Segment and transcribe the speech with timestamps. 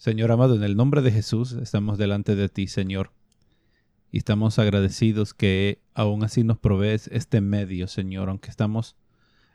[0.00, 3.12] Señor amado, en el nombre de Jesús estamos delante de ti, Señor.
[4.10, 8.96] Y estamos agradecidos que aún así nos provees este medio, Señor, aunque estamos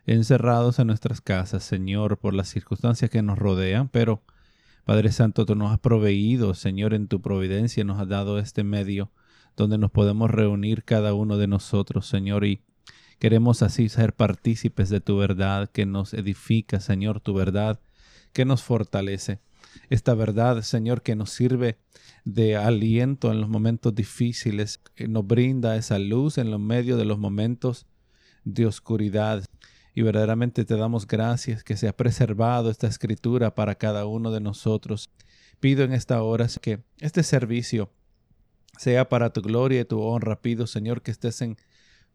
[0.05, 4.21] encerrados en nuestras casas, Señor, por las circunstancias que nos rodean, pero
[4.83, 9.11] Padre Santo, tú nos has proveído, Señor, en tu providencia, nos has dado este medio
[9.57, 12.61] donde nos podemos reunir cada uno de nosotros, Señor, y
[13.17, 17.79] queremos así ser partícipes de tu verdad que nos edifica, Señor, tu verdad
[18.31, 19.39] que nos fortalece
[19.89, 21.77] esta verdad, Señor, que nos sirve
[22.23, 27.05] de aliento en los momentos difíciles, que nos brinda esa luz en los medios de
[27.05, 27.85] los momentos
[28.43, 29.43] de oscuridad.
[29.93, 34.41] Y verdaderamente te damos gracias que se ha preservado esta escritura para cada uno de
[34.41, 35.09] nosotros.
[35.59, 37.91] Pido en esta hora que este servicio
[38.77, 40.41] sea para tu gloria y tu honra.
[40.41, 41.57] Pido, Señor, que estés en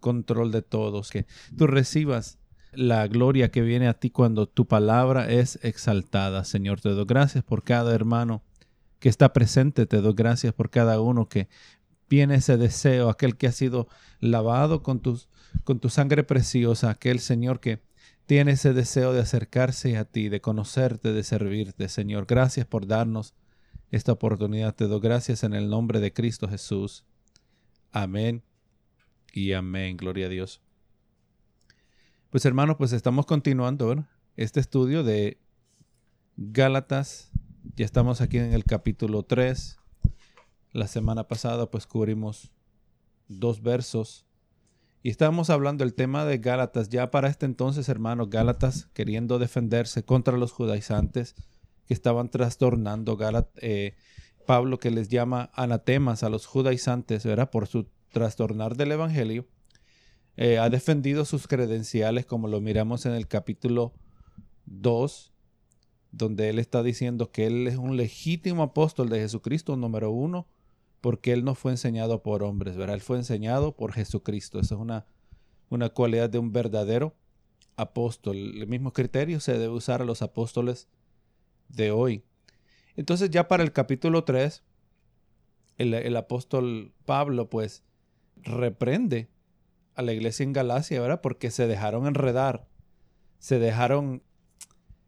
[0.00, 2.39] control de todos, que tú recibas
[2.72, 6.44] la gloria que viene a ti cuando tu palabra es exaltada.
[6.44, 8.42] Señor, te doy gracias por cada hermano
[8.98, 11.48] que está presente, te doy gracias por cada uno que
[12.08, 13.88] viene ese deseo, aquel que ha sido
[14.20, 15.00] lavado con,
[15.64, 17.80] con tu sangre preciosa, aquel Señor que
[18.26, 21.88] tiene ese deseo de acercarse a ti, de conocerte, de servirte.
[21.88, 23.34] Señor, gracias por darnos
[23.90, 24.74] esta oportunidad.
[24.74, 27.04] Te doy gracias en el nombre de Cristo Jesús.
[27.90, 28.42] Amén
[29.32, 29.96] y amén.
[29.96, 30.60] Gloria a Dios.
[32.30, 35.40] Pues hermanos, pues estamos continuando este estudio de
[36.36, 37.32] Gálatas.
[37.74, 39.78] Ya estamos aquí en el capítulo 3.
[40.70, 42.52] La semana pasada pues cubrimos
[43.26, 44.26] dos versos
[45.02, 46.88] y estábamos hablando del tema de Gálatas.
[46.88, 51.34] Ya para este entonces, hermanos, Gálatas queriendo defenderse contra los judaizantes
[51.88, 53.18] que estaban trastornando
[53.56, 53.96] eh,
[54.46, 57.50] Pablo que les llama anatemas a los judaizantes, ¿verdad?
[57.50, 59.48] Por su trastornar del evangelio.
[60.36, 63.92] Eh, ha defendido sus credenciales, como lo miramos en el capítulo
[64.66, 65.32] 2,
[66.12, 70.46] donde él está diciendo que él es un legítimo apóstol de Jesucristo, número uno,
[71.00, 72.94] porque él no fue enseñado por hombres, ¿verdad?
[72.94, 74.60] Él fue enseñado por Jesucristo.
[74.60, 75.06] Esa es una,
[75.68, 77.14] una cualidad de un verdadero
[77.76, 78.36] apóstol.
[78.36, 80.88] El mismo criterio se debe usar a los apóstoles
[81.68, 82.24] de hoy.
[82.96, 84.62] Entonces ya para el capítulo 3,
[85.78, 87.82] el, el apóstol Pablo pues
[88.36, 89.28] reprende
[89.94, 91.20] a la iglesia en Galacia, ¿verdad?
[91.20, 92.66] Porque se dejaron enredar,
[93.38, 94.22] se dejaron,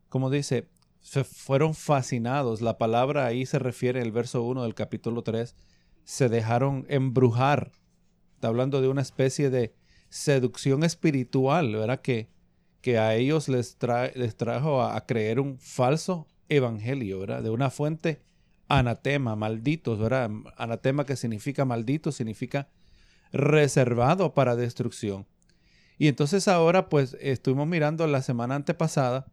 [0.08, 0.68] como dice,
[1.00, 2.60] se fueron fascinados.
[2.60, 5.54] La palabra ahí se refiere, el verso 1 del capítulo 3,
[6.04, 7.72] se dejaron embrujar.
[8.34, 9.74] Está hablando de una especie de
[10.08, 12.00] seducción espiritual, ¿verdad?
[12.00, 12.28] Que,
[12.80, 13.76] que a ellos les,
[14.14, 17.42] les trajo a, a, creer un falso evangelio, ¿verdad?
[17.42, 18.22] De una fuente
[18.68, 20.30] anatema, malditos, ¿verdad?
[20.56, 22.68] Anatema que significa maldito, significa
[23.32, 25.26] reservado para destrucción.
[25.98, 29.26] Y entonces ahora pues estuvimos mirando la semana antepasada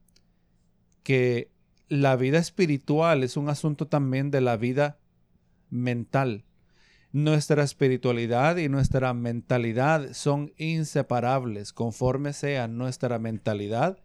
[1.03, 1.51] que
[1.87, 4.99] la vida espiritual es un asunto también de la vida
[5.69, 6.45] mental.
[7.11, 11.73] Nuestra espiritualidad y nuestra mentalidad son inseparables.
[11.73, 13.97] Conforme sea nuestra mentalidad,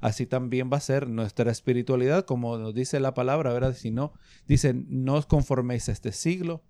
[0.00, 3.74] así también va a ser nuestra espiritualidad, como nos dice la palabra, ¿verdad?
[3.74, 4.12] Si no,
[4.46, 6.62] dice, no os conforméis a este siglo,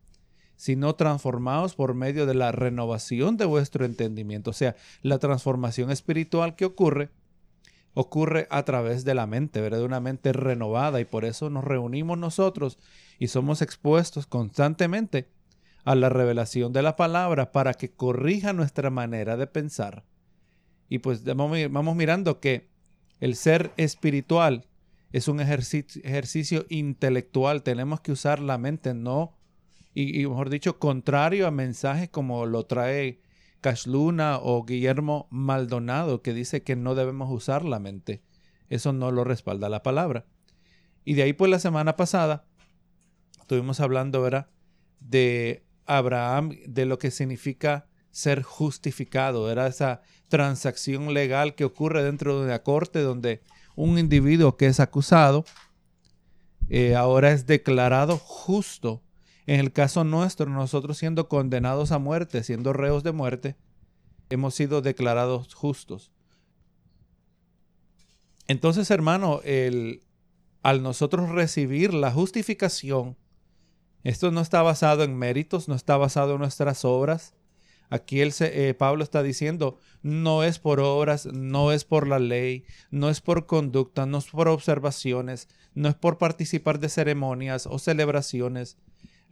[0.63, 4.51] sino transformados por medio de la renovación de vuestro entendimiento.
[4.51, 7.11] O sea, la transformación espiritual que ocurre,
[7.95, 9.79] ocurre a través de la mente, ¿verdad?
[9.79, 12.79] De una mente renovada y por eso nos reunimos nosotros
[13.19, 15.27] y somos expuestos constantemente
[15.83, 20.05] a la revelación de la palabra para que corrija nuestra manera de pensar.
[20.89, 22.69] Y pues vamos mirando que
[23.19, 24.69] el ser espiritual
[25.11, 27.65] es un ejercicio, intelectual.
[27.65, 29.33] Tenemos que usar la mente, no
[29.95, 33.21] y, mejor dicho, contrario a mensajes como lo trae
[33.61, 38.23] Cashluna o Guillermo Maldonado, que dice que no debemos usar la mente.
[38.71, 40.25] Eso no lo respalda la palabra.
[41.05, 42.47] Y de ahí, pues la semana pasada,
[43.41, 44.49] estuvimos hablando, ¿verdad?
[45.01, 52.39] De Abraham, de lo que significa ser justificado, era esa transacción legal que ocurre dentro
[52.39, 53.43] de una corte donde
[53.75, 55.45] un individuo que es acusado
[56.69, 59.03] eh, ahora es declarado justo
[59.47, 63.57] en el caso nuestro, nosotros siendo condenados a muerte, siendo reos de muerte,
[64.31, 66.13] hemos sido declarados justos.
[68.49, 70.03] Entonces, hermano, el,
[70.63, 73.17] al nosotros recibir la justificación,
[74.05, 77.35] esto no está basado en méritos, no está basado en nuestras obras.
[77.89, 82.65] Aquí el, eh, Pablo está diciendo, no es por obras, no es por la ley,
[82.91, 87.79] no es por conducta, no es por observaciones, no es por participar de ceremonias o
[87.79, 88.79] celebraciones,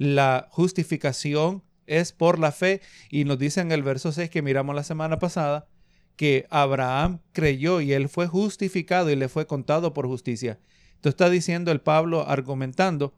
[0.01, 2.81] la justificación es por la fe
[3.11, 5.69] y nos dice en el verso 6 que miramos la semana pasada
[6.17, 10.59] que Abraham creyó y él fue justificado y le fue contado por justicia.
[10.95, 13.13] Entonces está diciendo el Pablo argumentando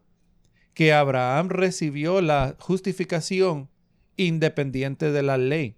[0.73, 3.69] que Abraham recibió la justificación
[4.17, 5.77] independiente de la ley.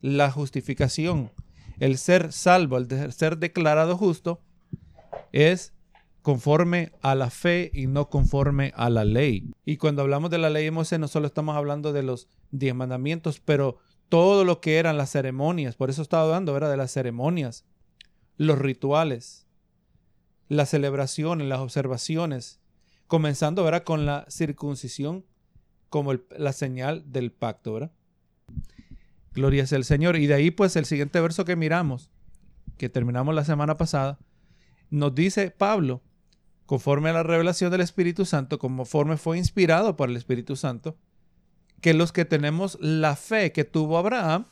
[0.00, 1.30] La justificación,
[1.78, 4.40] el ser salvo, el ser declarado justo,
[5.30, 5.74] es
[6.28, 9.50] conforme a la fe y no conforme a la ley.
[9.64, 12.74] Y cuando hablamos de la ley de Moisés, no solo estamos hablando de los diez
[12.74, 13.78] mandamientos, pero
[14.10, 15.76] todo lo que eran las ceremonias.
[15.76, 16.70] Por eso estaba hablando, ¿verdad?
[16.70, 17.64] De las ceremonias,
[18.36, 19.46] los rituales,
[20.48, 22.60] las celebraciones, las observaciones,
[23.06, 23.84] comenzando, ¿verdad?
[23.84, 25.24] Con la circuncisión
[25.88, 27.92] como la señal del pacto, ¿verdad?
[29.32, 30.16] Gloria sea el Señor.
[30.16, 32.10] Y de ahí, pues, el siguiente verso que miramos,
[32.76, 34.18] que terminamos la semana pasada,
[34.90, 36.02] nos dice Pablo,
[36.68, 40.98] conforme a la revelación del Espíritu Santo, conforme fue inspirado por el Espíritu Santo,
[41.80, 44.44] que los que tenemos la fe que tuvo Abraham,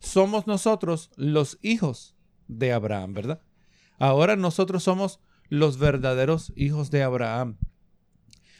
[0.00, 2.16] somos nosotros los hijos
[2.48, 3.40] de Abraham, ¿verdad?
[4.00, 7.56] Ahora nosotros somos los verdaderos hijos de Abraham.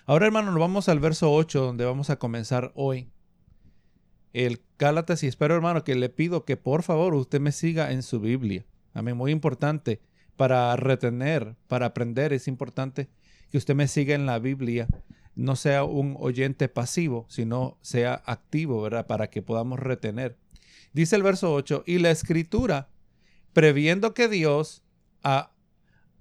[0.07, 3.11] Ahora, hermano, nos vamos al verso 8, donde vamos a comenzar hoy.
[4.33, 8.05] El Gálatas, y espero, hermano, que le pido que por favor usted me siga en
[8.05, 8.65] su Biblia.
[8.95, 10.01] Amén, muy importante
[10.39, 13.11] para retener, para aprender, es importante
[13.51, 14.87] que usted me siga en la Biblia,
[15.35, 19.07] no sea un oyente pasivo, sino sea activo, ¿verdad?
[19.07, 20.39] Para que podamos retener.
[20.93, 22.89] Dice el verso 8, y la escritura,
[23.53, 24.85] previendo que Dios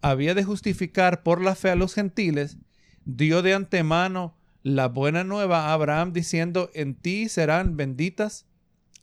[0.01, 2.57] había de justificar por la fe a los gentiles,
[3.05, 8.47] dio de antemano la buena nueva a Abraham diciendo, en ti serán benditas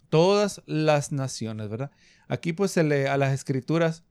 [0.08, 1.92] todas las naciones, ¿verdad?
[2.26, 4.02] Aquí pues se lee a las escrituras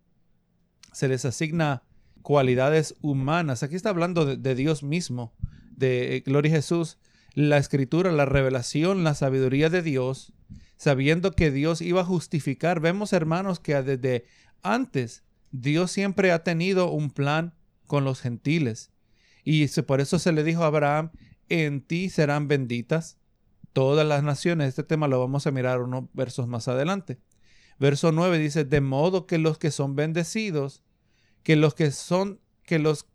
[0.94, 1.84] se les asigna
[2.22, 3.64] cualidades humanas.
[3.64, 5.34] Aquí está hablando de, Dios mismo,
[5.76, 6.98] de eh, Gloria a Jesús,
[7.34, 10.34] la escritura, la revelación, la sabiduría de Dios,
[10.78, 12.80] sabiendo que Dios iba a justificar.
[12.80, 14.26] Vemos, hermanos, que desde
[14.62, 17.54] antes Dios siempre ha tenido un plan
[17.86, 18.92] con los gentiles.
[19.44, 21.12] Y por eso se le dijo a Abraham,
[21.50, 23.18] en ti serán benditas
[23.74, 24.70] todas las naciones.
[24.70, 27.20] Este tema lo vamos a mirar unos versos más adelante.
[27.80, 30.84] Verso 9 dice, de modo que los que son bendecidos,
[31.44, 33.08] que los que son, que los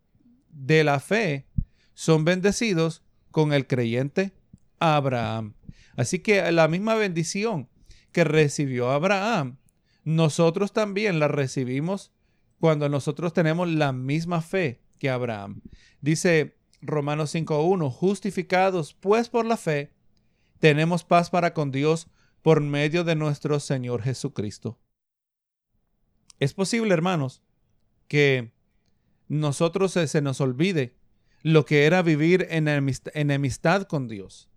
[0.50, 1.46] de la fe
[1.94, 4.32] son bendecidos con el creyente
[4.78, 5.54] Abraham.
[5.96, 7.68] Así que la misma bendición
[8.12, 9.58] que recibió Abraham,
[10.04, 12.12] nosotros también la recibimos
[12.60, 15.60] cuando nosotros tenemos la misma fe que Abraham.
[16.00, 19.92] Dice Romanos 5.1, justificados pues por la fe,
[20.58, 22.08] tenemos paz para con Dios
[22.48, 24.78] por medio de nuestro Señor Jesucristo.
[26.38, 27.42] Es posible, hermanos,
[28.08, 28.54] que
[29.28, 30.96] nosotros se, nos olvide
[31.42, 32.66] lo que era vivir en
[33.12, 34.48] enemistad con Dios.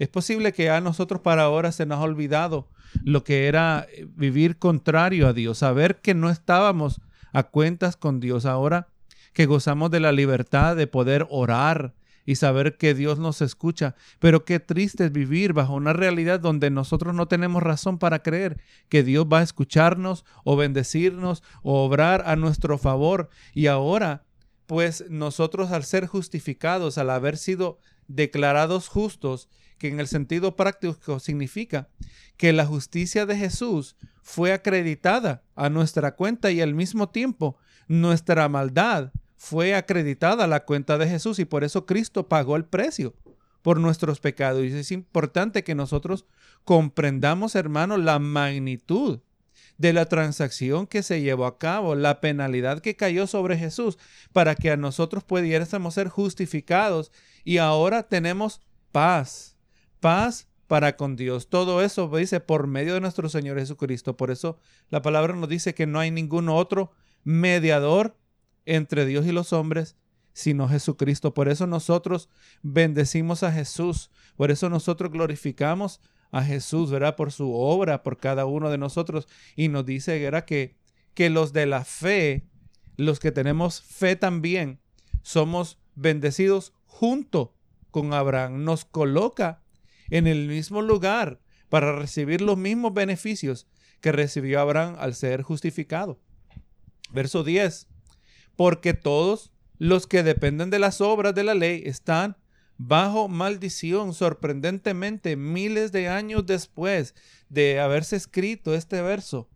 [0.00, 2.68] Es posible que a nosotros para ahora se nos ha olvidado
[3.04, 7.00] lo que era eh, vivir contrario a Dios, saber que no estábamos
[7.32, 8.88] a cuentas con Dios ahora,
[9.32, 11.94] que gozamos de la libertad de poder orar,
[12.26, 13.94] y saber que Dios nos escucha.
[14.18, 18.60] Pero qué triste es vivir bajo una realidad donde nosotros no tenemos razón para creer
[18.88, 23.30] que Dios va a escucharnos o bendecirnos o obrar a nuestro favor.
[23.54, 24.24] Y ahora,
[24.66, 27.78] pues nosotros al ser justificados, al haber sido
[28.08, 29.48] declarados justos,
[29.78, 31.88] que en el sentido práctico significa
[32.36, 37.58] que la justicia de Jesús fue acreditada a nuestra cuenta y al mismo tiempo
[37.88, 43.14] nuestra maldad fue acreditada la cuenta de Jesús y por eso Cristo pagó el precio
[43.62, 44.64] por nuestros pecados.
[44.64, 46.24] Y es importante que nosotros
[46.64, 49.20] comprendamos, hermanos, la magnitud
[49.78, 53.98] de la transacción que se llevó a cabo, la penalidad que cayó sobre Jesús
[54.32, 57.12] para que a nosotros pudiéramos ser justificados
[57.44, 59.56] y ahora tenemos paz,
[60.00, 61.48] paz para con Dios.
[61.48, 64.16] Todo eso dice por medio de nuestro Señor Jesucristo.
[64.16, 64.58] Por eso
[64.88, 66.92] la palabra nos dice que no hay ningún otro
[67.24, 68.16] mediador
[68.66, 69.96] entre Dios y los hombres,
[70.32, 71.32] sino Jesucristo.
[71.32, 72.28] Por eso nosotros
[72.62, 77.16] bendecimos a Jesús, por eso nosotros glorificamos a Jesús, ¿verdad?
[77.16, 79.28] Por su obra, por cada uno de nosotros.
[79.54, 80.44] Y nos dice, ¿verdad?
[80.44, 80.76] Que,
[81.14, 82.44] que los de la fe,
[82.96, 84.80] los que tenemos fe también,
[85.22, 87.54] somos bendecidos junto
[87.90, 88.64] con Abraham.
[88.64, 89.62] Nos coloca
[90.10, 93.66] en el mismo lugar para recibir los mismos beneficios
[94.00, 96.20] que recibió Abraham al ser justificado.
[97.10, 97.88] Verso 10
[98.56, 102.36] porque todos los que dependen de las obras de la ley están
[102.78, 104.14] bajo maldición.
[104.14, 107.14] Sorprendentemente, miles de años después
[107.48, 109.48] de haberse escrito este verso,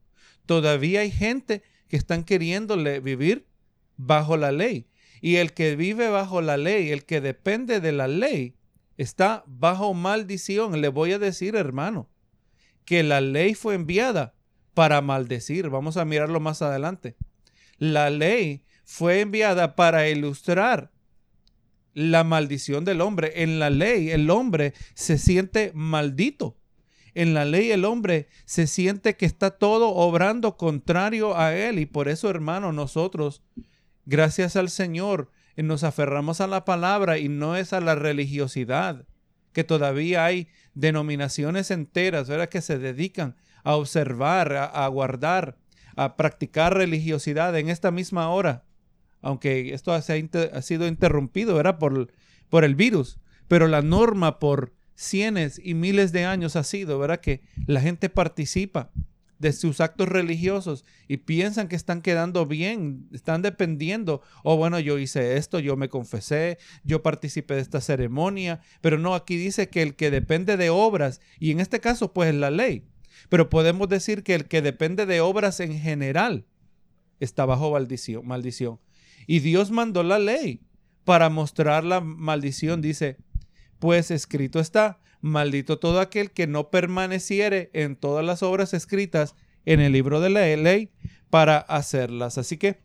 [0.46, 3.46] todavía hay gente que están queriéndole vivir
[3.96, 4.86] bajo la ley.
[5.20, 8.54] Y el que vive bajo la ley, el que depende de la ley,
[8.96, 10.80] está bajo maldición.
[10.80, 12.08] Le voy a decir, hermano,
[12.84, 14.34] que la ley fue enviada
[14.72, 15.68] para maldecir.
[15.68, 17.16] Vamos a mirarlo más adelante.
[17.78, 20.90] La ley fue enviada para ilustrar
[21.94, 23.44] la maldición del hombre.
[23.44, 26.58] En la ley el hombre se siente maldito.
[27.14, 31.78] En la ley el hombre se siente que está todo obrando contrario a él.
[31.78, 33.44] Y por eso, hermano, nosotros,
[34.06, 39.06] gracias al Señor, nos aferramos a la palabra y no es a la religiosidad,
[39.52, 42.48] que todavía hay denominaciones enteras, ¿verdad?
[42.48, 45.58] Que se dedican a observar, a, guardar,
[45.94, 48.64] a practicar religiosidad en esta misma hora,
[49.22, 51.78] aunque esto ha, sido interrumpido, ¿verdad?
[51.78, 57.20] Por, el virus, pero la norma por cientos y miles de años ha sido, ¿verdad?
[57.20, 58.90] Que la gente participa
[59.38, 64.98] de sus actos religiosos y piensan que están quedando bien, están dependiendo, oh, bueno, yo
[64.98, 69.80] hice esto, yo me confesé, yo participé de esta ceremonia, pero no, aquí dice que
[69.80, 72.84] el que depende de obras, y en este caso pues es la ley,
[73.30, 76.44] pero podemos decir que el que depende de obras en general
[77.18, 77.70] está bajo
[78.22, 78.78] maldición.
[79.30, 80.60] Y Dios mandó la ley
[81.04, 83.16] para mostrar la maldición, dice,
[83.78, 89.78] pues escrito está, maldito todo aquel que no permaneciere en todas las obras escritas en
[89.78, 90.90] el libro de la ley
[91.30, 92.38] para hacerlas.
[92.38, 92.82] Así que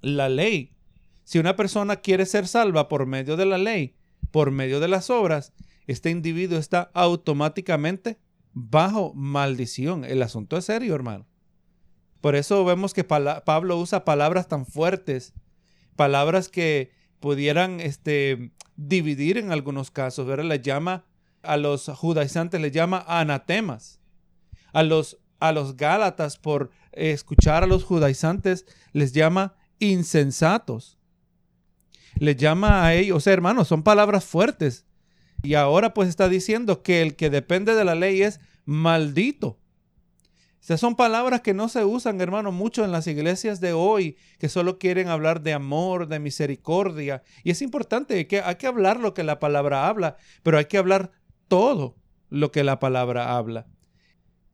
[0.00, 0.72] la ley,
[1.22, 3.94] si una persona quiere ser salva por medio de la ley,
[4.30, 5.52] por medio de las obras,
[5.86, 8.18] este individuo está automáticamente
[8.54, 10.06] bajo maldición.
[10.06, 11.26] El asunto es serio, hermano.
[12.22, 15.34] Por eso vemos que Pablo usa palabras tan fuertes,
[15.96, 20.44] palabras que pudieran este, dividir en algunos casos, ¿verdad?
[20.44, 21.04] Le llama
[21.42, 24.00] a los judaizantes le llama anatemas.
[24.72, 30.98] A los, a los gálatas por escuchar a los judaizantes les llama insensatos.
[32.16, 34.86] Les llama a ellos, o sea, hermanos, son palabras fuertes.
[35.42, 39.58] Y ahora pues está diciendo que el que depende de la ley es maldito.
[40.62, 44.48] Estas son palabras que no se usan, hermano, mucho en las iglesias de hoy, que
[44.48, 47.24] solo quieren hablar de amor, de misericordia.
[47.42, 50.78] Y es importante que hay que hablar lo que la palabra habla, pero hay que
[50.78, 51.10] hablar
[51.48, 51.96] todo
[52.30, 53.66] lo que la palabra habla.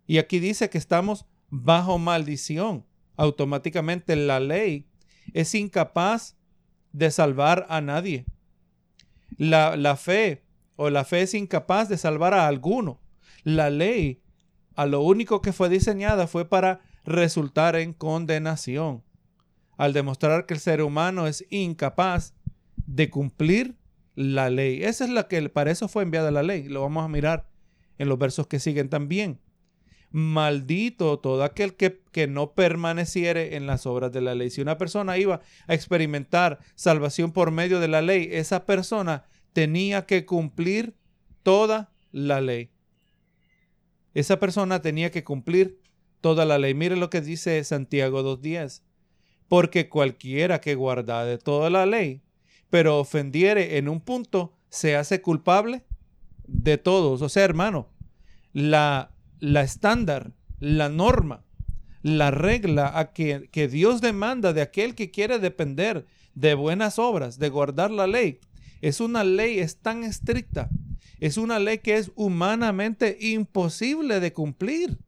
[0.07, 2.87] Y aquí dice que estamos bajo maldición.
[3.19, 4.89] Automáticamente la ley
[5.35, 6.39] es incapaz
[6.91, 8.25] de salvar a nadie.
[9.37, 10.43] La, la fe
[10.77, 12.99] o la fe es incapaz de salvar a alguno.
[13.45, 14.23] La ley
[14.79, 19.03] a lo único que fue diseñada fue para resultar en condenación,
[19.77, 22.33] al demostrar que el ser humano es incapaz
[22.87, 23.75] de cumplir
[24.15, 24.85] la ley.
[24.85, 26.69] Esa es la que para eso fue enviada la ley.
[26.69, 27.49] Lo vamos a mirar
[27.99, 29.41] en los versos que siguen también.
[30.13, 34.49] Maldito todo aquel que, que no permaneciere en las obras de la ley.
[34.51, 40.07] Si una persona iba a experimentar salvación por medio de la ley, esa persona tenía
[40.07, 40.95] que cumplir
[41.43, 42.71] toda la ley.
[44.15, 45.81] Esa persona tenía que cumplir
[46.21, 46.75] toda la ley.
[46.75, 48.83] Mire lo que dice Santiago 2.10.
[49.49, 52.23] Porque cualquiera que guarda de toda la ley
[52.71, 55.85] pero ofendiere en un punto, se hace culpable
[56.47, 57.23] de todos.
[57.23, 57.89] O sea, hermano,
[58.53, 61.45] la, la estándar, la norma,
[62.03, 67.39] la regla a que, que Dios demanda de aquel que quiere depender de buenas obras,
[67.39, 68.41] de guardar la ley,
[68.81, 70.71] es una ley, es tan estricta,
[71.21, 74.99] es una ley que es humanamente imposible de cumplir.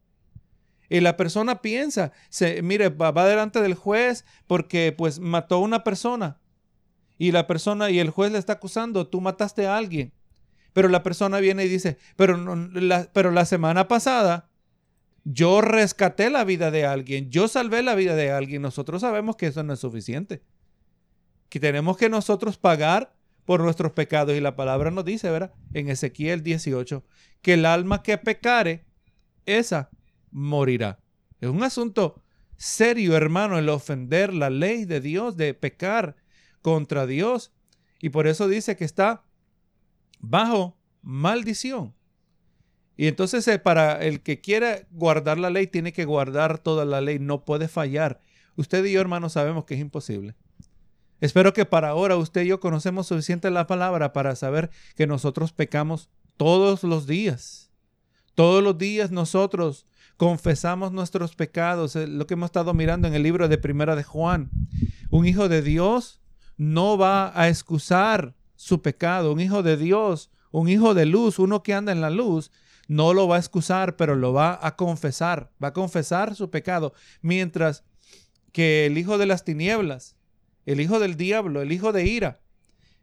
[0.88, 5.60] Y la persona piensa, se, mire, va, va delante del juez porque pues mató a
[5.60, 6.40] una persona
[7.20, 10.12] y la persona y el juez le está acusando, tú mataste a alguien.
[10.72, 14.48] Pero la persona viene y dice, pero, la, pero la semana pasada
[15.24, 18.62] yo rescaté la vida de alguien, yo salvé la vida de alguien.
[18.62, 20.42] Nosotros sabemos que eso no es suficiente.
[21.50, 24.36] Que tenemos que nosotros pagar por nuestros pecados.
[24.36, 25.52] Y la palabra nos dice, ¿verdad?
[25.74, 27.04] En Ezequiel 18,
[27.42, 28.86] que el alma que pecare,
[29.46, 29.90] esa
[30.30, 31.00] morirá.
[31.40, 32.22] Es un asunto
[32.56, 36.16] serio, hermano, el ofender la ley de Dios, de pecar
[36.62, 37.52] contra Dios.
[38.00, 39.24] Y por eso dice que está
[40.18, 41.94] bajo maldición.
[42.96, 47.00] Y entonces eh, para el que quiera guardar la ley, tiene que guardar toda la
[47.00, 48.20] ley, no puede fallar.
[48.56, 50.36] Usted y yo, hermanos, sabemos que es imposible.
[51.20, 55.52] Espero que para ahora usted y yo conocemos suficiente la palabra para saber que nosotros
[55.52, 57.70] pecamos todos los días.
[58.34, 59.86] Todos los días nosotros
[60.16, 64.50] confesamos nuestros pecados, lo que hemos estado mirando en el libro de Primera de Juan.
[65.10, 66.20] Un hijo de Dios
[66.56, 69.32] no va a excusar su pecado.
[69.32, 72.50] Un hijo de Dios, un hijo de luz, uno que anda en la luz,
[72.86, 75.50] no lo va a excusar, pero lo va a confesar.
[75.62, 76.92] Va a confesar su pecado.
[77.22, 77.84] Mientras
[78.52, 80.16] que el hijo de las tinieblas,
[80.72, 82.40] el hijo del diablo, el hijo de ira,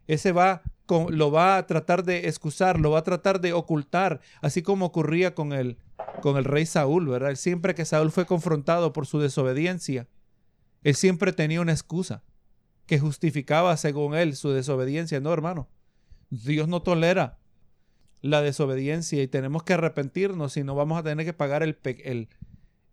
[0.06, 0.62] ese va
[1.10, 5.34] lo va a tratar de excusar, lo va a tratar de ocultar, así como ocurría
[5.34, 5.76] con el,
[6.22, 7.34] con el rey Saúl, ¿verdad?
[7.34, 10.08] Siempre que Saúl fue confrontado por su desobediencia,
[10.82, 12.22] él siempre tenía una excusa
[12.86, 15.20] que justificaba según él su desobediencia.
[15.20, 15.68] No, hermano.
[16.30, 17.38] Dios no tolera
[18.22, 21.64] la desobediencia y tenemos que arrepentirnos si no vamos a tener que pagar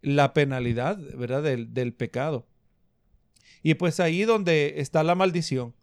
[0.02, 1.44] la penalidad, ¿verdad?
[1.44, 2.46] Del pecado.
[3.66, 5.74] Y pues ahí donde está la maldición.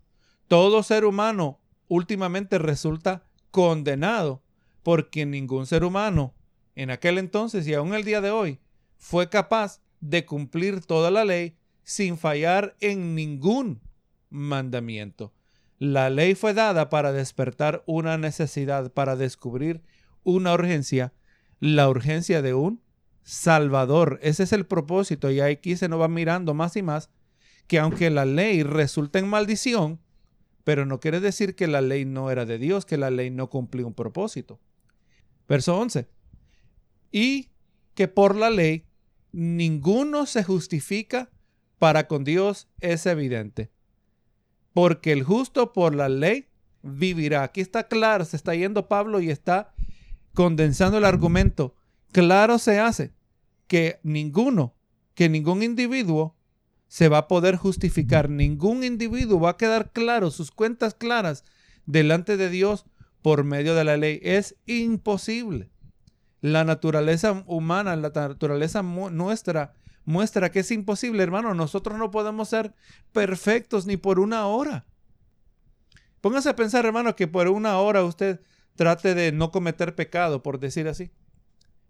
[0.46, 1.58] Todo ser humano
[1.88, 4.40] últimamente resulta condenado
[4.84, 6.32] porque ningún ser humano
[6.76, 8.60] en aquel entonces y aún el día de hoy
[8.98, 13.80] fue capaz de cumplir toda la ley sin fallar en ningún
[14.30, 15.32] mandamiento.
[15.80, 19.82] La ley fue dada para despertar una necesidad, para descubrir
[20.22, 21.14] una urgencia,
[21.58, 22.80] la urgencia de un
[23.24, 24.20] Salvador.
[24.22, 27.10] Ese es el propósito y aquí se nos va mirando más y más
[27.66, 30.00] que aunque la ley resulta en maldición,
[30.64, 33.50] pero no quiere decir que la ley no era de Dios, que la ley no
[33.50, 34.60] cumplió un propósito.
[35.48, 36.08] Verso 11.
[37.10, 37.50] Y
[37.94, 38.86] que por la ley
[39.32, 41.30] ninguno se justifica
[41.78, 43.70] para con Dios es evidente.
[44.72, 46.46] Porque el justo por la ley
[46.82, 47.42] vivirá.
[47.42, 49.74] Aquí está claro, se está yendo Pablo y está
[50.34, 51.74] condensando el argumento.
[52.12, 53.12] Claro se hace
[53.66, 54.74] que ninguno,
[55.14, 56.36] que ningún individuo
[56.92, 58.28] se va a poder justificar.
[58.28, 61.42] Ningún individuo va a quedar claro, sus cuentas claras
[61.86, 62.84] delante de Dios
[63.22, 64.20] por medio de la ley.
[64.22, 65.70] Es imposible.
[66.42, 69.72] La naturaleza humana, la naturaleza nuestra
[70.04, 71.54] muestra que es imposible, hermano.
[71.54, 72.74] Nosotros no podemos ser
[73.12, 74.84] perfectos ni por una hora.
[76.20, 78.42] Póngase a pensar, hermano, que por una hora usted
[78.76, 81.10] trate de no cometer pecado, por decir así.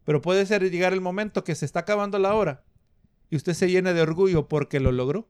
[0.04, 2.62] Pero puede ser llegar el momento que se está acabando la hora
[3.32, 5.26] y usted se llena de orgullo porque lo logró.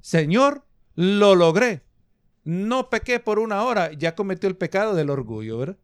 [0.00, 1.82] Señor, lo logré.
[2.44, 5.76] No pequé por una hora, ya cometió el pecado del orgullo, ¿verdad?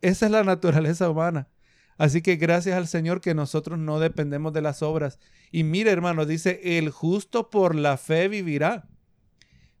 [0.00, 1.50] Esa es la naturaleza humana.
[1.98, 5.18] Así que gracias al Señor que nosotros no dependemos de las obras.
[5.52, 8.88] Y mire, hermano, dice, el justo por la fe vivirá.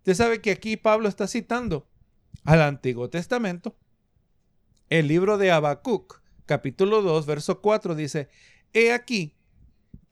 [0.00, 1.88] Usted sabe que aquí Pablo está citando
[2.44, 3.74] al Antiguo Testamento.
[4.90, 8.28] El libro de Habacuc, capítulo 2, verso 4, dice,
[8.74, 9.34] He aquí,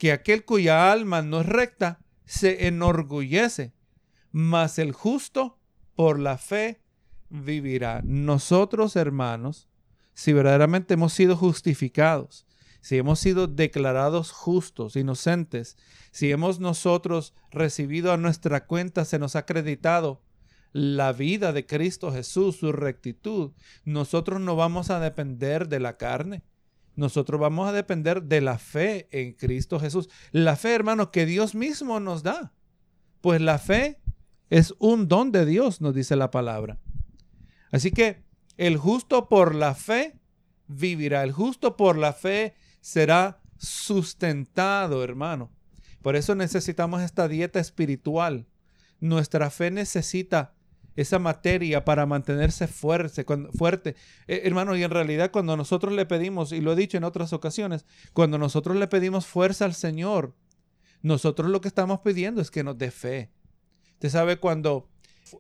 [0.03, 3.73] que aquel cuya alma no es recta se enorgullece,
[4.33, 5.61] mas el justo
[5.95, 6.83] por la fe
[7.29, 8.01] vivirá.
[8.03, 9.69] Nosotros, hermanos,
[10.13, 12.49] si verdaderamente hemos sido justificados,
[12.81, 15.77] si hemos sido declarados justos, inocentes,
[16.11, 20.21] si hemos nosotros recibido a nuestra cuenta, se nos ha acreditado
[20.73, 23.53] la vida de Cristo Jesús, su rectitud,
[23.85, 26.43] nosotros no vamos a depender de la carne
[26.95, 30.09] nosotros vamos a depender de la fe en Cristo Jesús.
[30.31, 32.53] La fe, hermano, que Dios mismo nos da.
[33.21, 34.01] Pues la fe
[34.51, 36.79] es un don de Dios, nos dice la palabra.
[37.71, 38.25] Así que
[38.57, 40.21] el justo por la fe
[40.67, 41.23] vivirá.
[41.23, 45.51] El justo por la fe será sustentado, hermano.
[46.03, 48.47] Por eso necesitamos esta dieta espiritual.
[49.01, 50.55] Nuestra fe necesita
[50.97, 53.25] esa materia para mantenerse fuerte.
[53.57, 53.97] fuerte.
[54.27, 57.33] Eh, hermano, y en realidad cuando nosotros le pedimos, y lo he dicho en otras
[57.33, 60.35] ocasiones, cuando nosotros le pedimos fuerza al Señor,
[61.03, 63.31] nosotros lo que estamos pidiendo es que nos dé fe.
[63.95, 64.89] Usted sabe cuando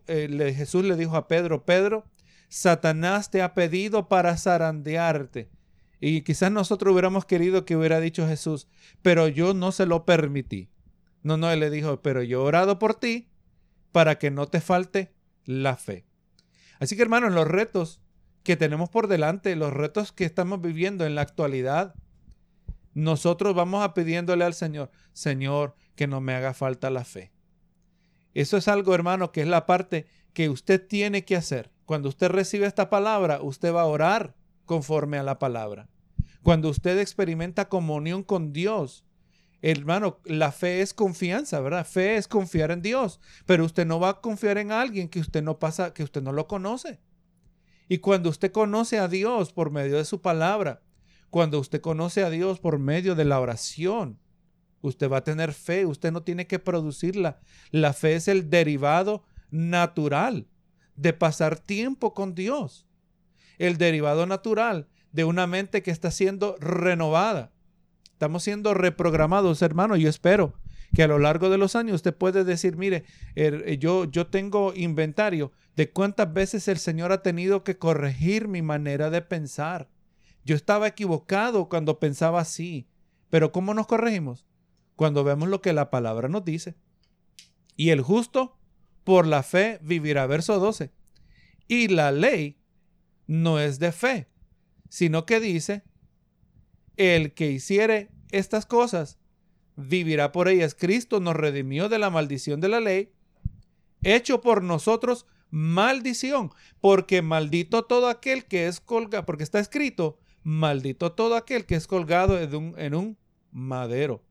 [0.06, 2.04] eh, Jesús le dijo a Pedro, Pedro,
[2.48, 5.50] Satanás te ha pedido para zarandearte.
[6.00, 8.66] Y quizás nosotros hubiéramos querido que hubiera dicho Jesús,
[9.02, 10.68] pero yo no se lo permití.
[11.22, 13.28] No, no, él le dijo, pero yo he orado por ti
[13.92, 15.12] para que no te falte
[15.44, 16.07] la fe.
[16.78, 18.00] Así que hermanos, los retos
[18.42, 21.94] que tenemos por delante, los retos que estamos viviendo en la actualidad,
[22.94, 27.33] nosotros vamos a pidiéndole al Señor, Señor, que no me haga falta la fe.
[28.35, 31.70] Eso es algo, hermano, que es la parte que usted tiene que hacer.
[31.85, 35.88] Cuando usted recibe esta palabra, usted va a orar conforme a la palabra.
[36.42, 39.05] Cuando usted experimenta comunión con Dios,
[39.64, 41.87] Hermano, la fe es confianza, ¿verdad?
[41.87, 45.40] Fe es confiar en Dios, pero usted no va a confiar en alguien que usted
[45.40, 46.98] no pasa, que usted no lo conoce.
[47.88, 50.83] Y cuando usted conoce a Dios por medio de su palabra,
[51.31, 54.18] cuando usted conoce a Dios por medio de la oración,
[54.81, 57.38] usted va a tener fe, usted no tiene que producirla.
[57.70, 59.22] La fe es el derivado
[59.53, 60.48] natural
[60.96, 62.88] de pasar tiempo con Dios.
[63.59, 67.53] El derivado natural de una mente que está siendo renovada
[68.22, 69.96] Estamos siendo reprogramados, hermano.
[69.96, 70.54] Yo espero
[70.94, 73.02] que a lo largo de los años usted puede decir, mire,
[73.35, 78.46] er, eh, yo, yo tengo inventario de cuántas veces el Señor ha tenido que corregir
[78.46, 79.88] mi manera de pensar.
[80.44, 82.87] Yo estaba equivocado cuando pensaba así,
[83.28, 84.46] pero ¿cómo nos corregimos?
[84.94, 86.76] Cuando vemos lo que la palabra nos dice.
[87.74, 88.56] Y el justo
[89.02, 90.28] por la fe vivirá.
[90.28, 90.92] Verso 12.
[91.66, 92.56] Y la ley
[93.26, 94.28] no es de fe,
[94.88, 95.82] sino que dice,
[96.96, 99.18] el que hiciere estas cosas
[99.77, 100.75] vivirá por ellas.
[100.75, 103.12] Cristo nos redimió de la maldición de la ley
[104.03, 111.12] hecho por nosotros maldición, porque maldito todo aquel que es colgado, porque está escrito, maldito
[111.12, 113.18] todo aquel que es colgado en un, en un
[113.51, 114.25] madero.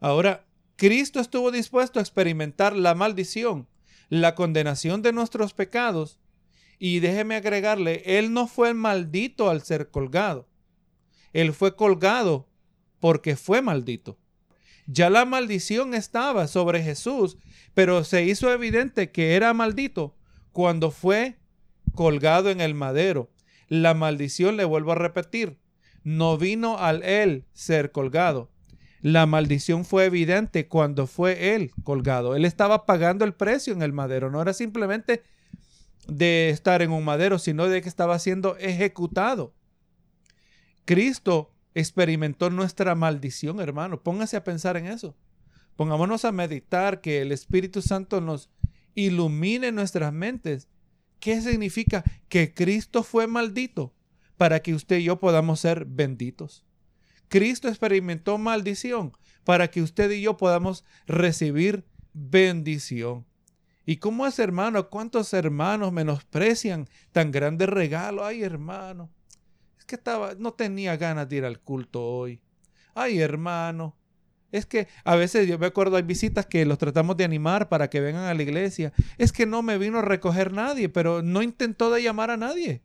[0.00, 3.68] Ahora, Cristo estuvo dispuesto a experimentar la maldición,
[4.08, 6.20] la condenación de nuestros pecados,
[6.78, 10.48] y déjeme agregarle, Él no fue maldito al ser colgado.
[11.32, 12.48] Él fue colgado
[13.04, 14.16] porque fue maldito.
[14.86, 17.36] Ya la maldición estaba sobre Jesús,
[17.74, 20.16] pero se hizo evidente que era maldito
[20.52, 21.36] cuando fue
[21.94, 23.30] colgado en el madero.
[23.68, 25.58] La maldición, le vuelvo a repetir,
[26.02, 28.50] no vino al él ser colgado.
[29.02, 32.34] La maldición fue evidente cuando fue él colgado.
[32.34, 34.30] Él estaba pagando el precio en el madero.
[34.30, 35.22] No era simplemente
[36.08, 39.52] de estar en un madero, sino de que estaba siendo ejecutado.
[40.86, 44.02] Cristo experimentó nuestra maldición, hermano.
[44.02, 45.16] Póngase a pensar en eso.
[45.76, 48.48] Pongámonos a meditar que el Espíritu Santo nos
[48.94, 50.68] ilumine nuestras mentes.
[51.18, 52.04] ¿Qué significa?
[52.28, 53.92] Que Cristo fue maldito
[54.36, 56.64] para que usted y yo podamos ser benditos.
[57.28, 63.26] Cristo experimentó maldición para que usted y yo podamos recibir bendición.
[63.86, 64.88] ¿Y cómo es, hermano?
[64.88, 68.24] ¿Cuántos hermanos menosprecian tan grande regalo?
[68.24, 69.10] Ay, hermano,
[69.86, 72.40] que estaba, no tenía ganas de ir al culto hoy.
[72.94, 73.96] Ay, hermano,
[74.54, 77.90] es que a veces yo me acuerdo, hay visitas que los tratamos de animar para
[77.90, 78.92] que vengan a la iglesia.
[79.18, 82.80] Es que no me vino a recoger nadie, pero no intentó de llamar a nadie.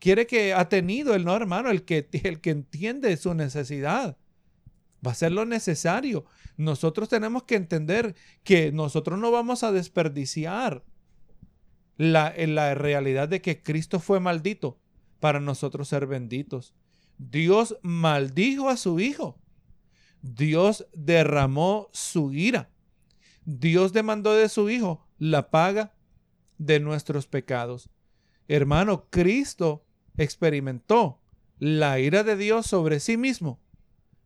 [0.00, 4.16] Quiere que ha tenido el no, hermano, el que, el que entiende su necesidad.
[5.06, 6.24] Va a ser lo necesario.
[6.56, 10.84] Nosotros tenemos que entender que nosotros no vamos a desperdiciar
[11.96, 14.81] la, la realidad de que Cristo fue maldito
[15.22, 16.74] para nosotros ser benditos.
[17.16, 19.38] Dios maldijo a su Hijo
[20.22, 22.70] Dios derramó su ira.
[23.44, 25.94] Dios demandó de su Hijo la paga
[26.58, 27.90] de nuestros pecados.
[28.46, 29.84] Hermano, Cristo
[30.16, 31.20] experimentó
[31.58, 33.60] la ira de Dios sobre sí mismo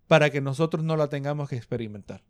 [0.06, 2.22] para que nosotros no la tengamos que experimentar.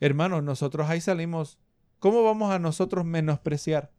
[0.00, 1.58] Hermano, nosotros ahí salimos.
[1.98, 3.92] ¿Cómo vamos a nosotros menospreciar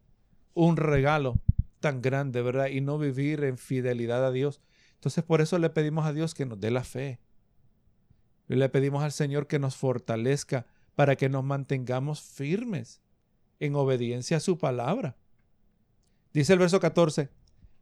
[0.54, 1.40] un regalo
[1.80, 2.68] tan grande, verdad?
[2.68, 4.60] Y no vivir en fidelidad a Dios.
[4.94, 7.20] Entonces por eso le pedimos a Dios que nos dé la fe,
[8.46, 13.00] le pedimos al Señor que nos fortalezca para que nos mantengamos firmes
[13.60, 15.16] en obediencia a su palabra.
[16.32, 17.30] Dice el verso 14,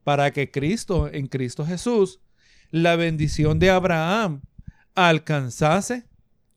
[0.04, 2.20] para que Cristo, en Cristo Jesús,
[2.70, 4.42] la bendición de Abraham
[4.94, 6.06] alcanzase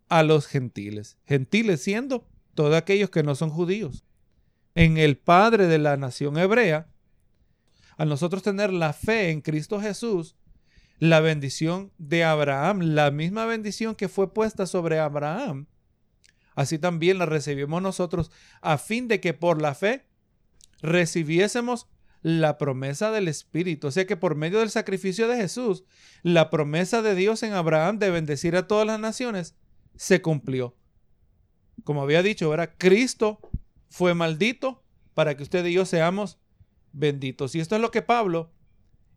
[0.09, 4.03] a los gentiles, gentiles siendo todos aquellos que no son judíos.
[4.75, 6.90] En el Padre de la nación hebrea,
[8.01, 10.35] al nosotros tener la fe en Cristo Jesús,
[10.97, 15.67] la bendición de Abraham, la misma bendición que fue puesta sobre Abraham,
[16.55, 20.07] así también la recibimos nosotros a fin de que por la fe
[20.81, 21.89] recibiésemos
[22.23, 23.85] la promesa del Espíritu.
[23.85, 25.83] O sea que por medio del sacrificio de Jesús,
[26.23, 29.53] la promesa de Dios en Abraham de bendecir a todas las naciones
[29.95, 30.75] se cumplió.
[31.83, 33.39] Como había dicho, ahora Cristo
[33.91, 34.83] fue maldito
[35.13, 36.40] para que usted y yo seamos
[36.93, 37.55] benditos.
[37.55, 38.51] Y esto es lo que Pablo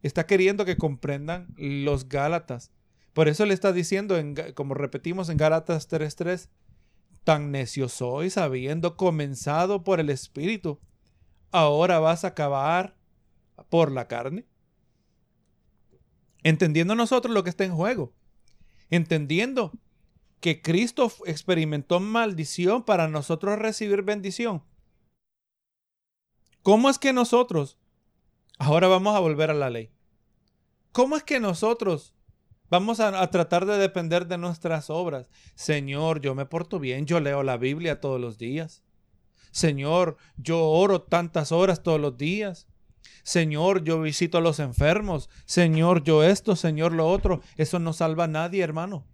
[0.03, 2.71] está queriendo que comprendan los Gálatas.
[3.13, 6.49] Por eso le está diciendo, en, como repetimos en Gálatas 3.3,
[7.25, 10.79] tan necio sois habiendo comenzado por el Espíritu,
[11.51, 12.97] ahora vas a acabar
[13.71, 14.45] por la carne.
[16.43, 18.13] Entendiendo nosotros lo que está en juego,
[18.91, 19.73] entendiendo
[20.41, 24.63] que Cristo experimentó maldición para nosotros recibir bendición.
[26.65, 27.77] ¿Cómo es que nosotros
[28.59, 29.91] ahora vamos a volver a la ley?
[30.93, 32.15] ¿Cómo es que nosotros
[32.71, 35.29] vamos a, tratar de depender de nuestras obras?
[35.57, 38.83] Señor, yo me porto bien, yo leo la Biblia todos los días.
[39.51, 42.67] Señor, yo oro tantas horas todos los días.
[43.25, 45.29] Señor, yo visito a los enfermos.
[45.45, 47.43] Señor, yo esto, Señor, lo otro.
[47.59, 49.07] Eso no salva a nadie, hermano.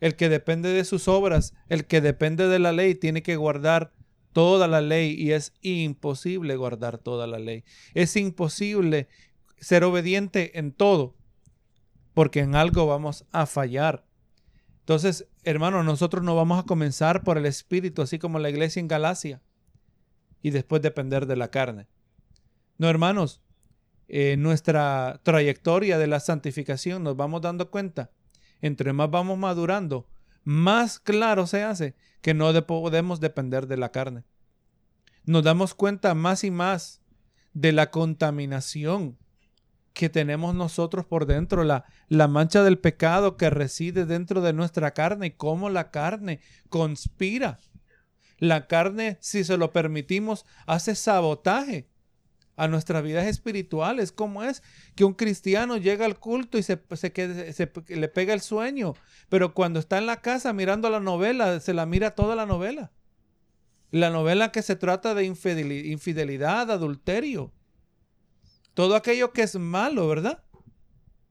[0.00, 3.92] El que depende de sus obras, el que depende de la ley, tiene que guardar
[4.32, 7.64] toda la ley y es imposible guardar toda la ley.
[7.94, 9.08] Es imposible
[9.58, 11.16] ser obediente en todo,
[12.14, 14.06] porque en algo vamos a fallar.
[14.80, 18.88] Entonces, hermanos, nosotros no vamos a comenzar por el Espíritu, así como la iglesia en
[18.88, 19.42] Galacia,
[20.42, 21.88] y después depender de la carne.
[22.78, 23.42] No, hermanos,
[24.08, 28.10] en nuestra trayectoria de la santificación nos vamos dando cuenta,
[28.62, 30.08] entre más vamos madurando,
[30.44, 34.24] más claro se hace que no podemos depender de la carne.
[35.24, 37.00] Nos damos cuenta más y más
[37.52, 39.18] de la contaminación
[39.92, 44.92] que tenemos nosotros por dentro, la, la mancha del pecado que reside dentro de nuestra
[44.92, 47.58] carne y cómo la carne conspira
[48.38, 51.88] La carne, si se lo permitimos, hace sabotaje
[52.58, 54.12] a nuestras vidas espirituales.
[54.12, 54.62] ¿Cómo es
[54.96, 58.94] que un cristiano llega al culto y se, se, le pega el sueño?
[59.28, 62.90] Pero cuando está en la casa mirando la novela, se la mira toda la novela.
[63.90, 67.52] La novela que se trata de infidelidad, adulterio.
[68.74, 70.42] Todo aquello que es malo, ¿verdad?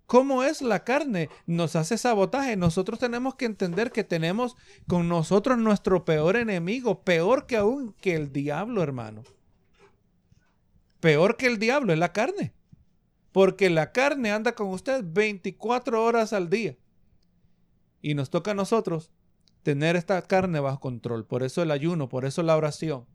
[0.05, 1.29] ¿Cómo es la carne?
[1.45, 2.55] Nos hace sabotaje.
[2.55, 4.55] Nosotros tenemos que entender que tenemos
[4.87, 9.23] con nosotros nuestro peor enemigo, peor que aún que el diablo, hermano
[10.99, 12.53] peor que el diablo es la carne.
[13.31, 16.77] Porque la carne anda con usted 24 horas al día.
[18.01, 19.11] Y nos toca a nosotros
[19.63, 21.25] tener esta carne bajo control.
[21.25, 23.05] Por eso el ayuno, por eso la oración,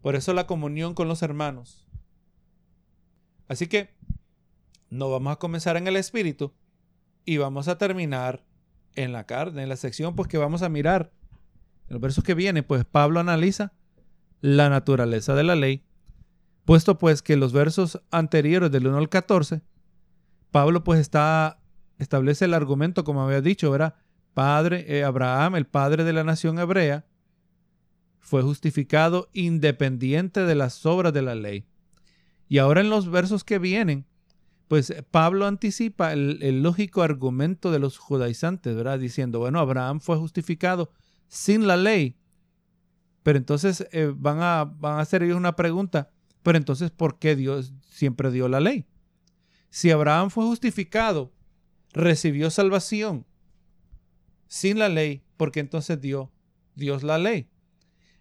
[0.00, 1.86] por eso la comunión con los hermanos.
[3.46, 3.94] Así que
[4.88, 6.52] no vamos a comenzar en el espíritu
[7.24, 8.44] y vamos a terminar
[8.94, 11.12] en la carne, en la sección pues que vamos a mirar.
[11.88, 13.72] En los versos que vienen, pues Pablo analiza
[14.40, 15.84] la naturaleza de la ley
[16.64, 19.62] Puesto pues que los versos anteriores del 1 al 14,
[20.50, 21.60] Pablo pues está,
[21.98, 23.94] establece el argumento, como había dicho, ¿verdad?
[24.34, 27.06] Padre, eh, Abraham, el padre de la nación hebrea,
[28.20, 31.66] fue justificado independiente de las obras de la ley.
[32.48, 34.06] Y ahora en los versos que vienen,
[34.68, 39.00] pues Pablo anticipa el, lógico argumento de los judaizantes, ¿verdad?
[39.00, 40.92] Diciendo, bueno, Abraham fue justificado
[41.26, 42.16] sin la ley.
[43.24, 46.10] Pero entonces eh, van, a, van a hacer ellos una pregunta.
[46.42, 48.86] Pero entonces, ¿por qué Dios siempre dio la ley?
[49.68, 51.32] Si Abraham fue justificado,
[51.92, 53.26] recibió salvación
[54.50, 56.32] sin la ley, ¿por qué entonces dio
[56.74, 57.48] Dios la ley?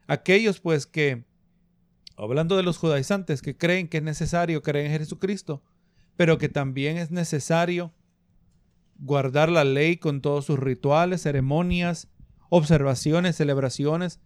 [0.07, 1.25] Aquellos pues que,
[2.15, 5.63] hablando de los judaizantes, que creen que es necesario creer en Jesucristo,
[6.15, 7.93] pero que también es necesario
[8.99, 12.09] guardar la ley con todos sus rituales, ceremonias,
[12.49, 14.19] observaciones, celebraciones,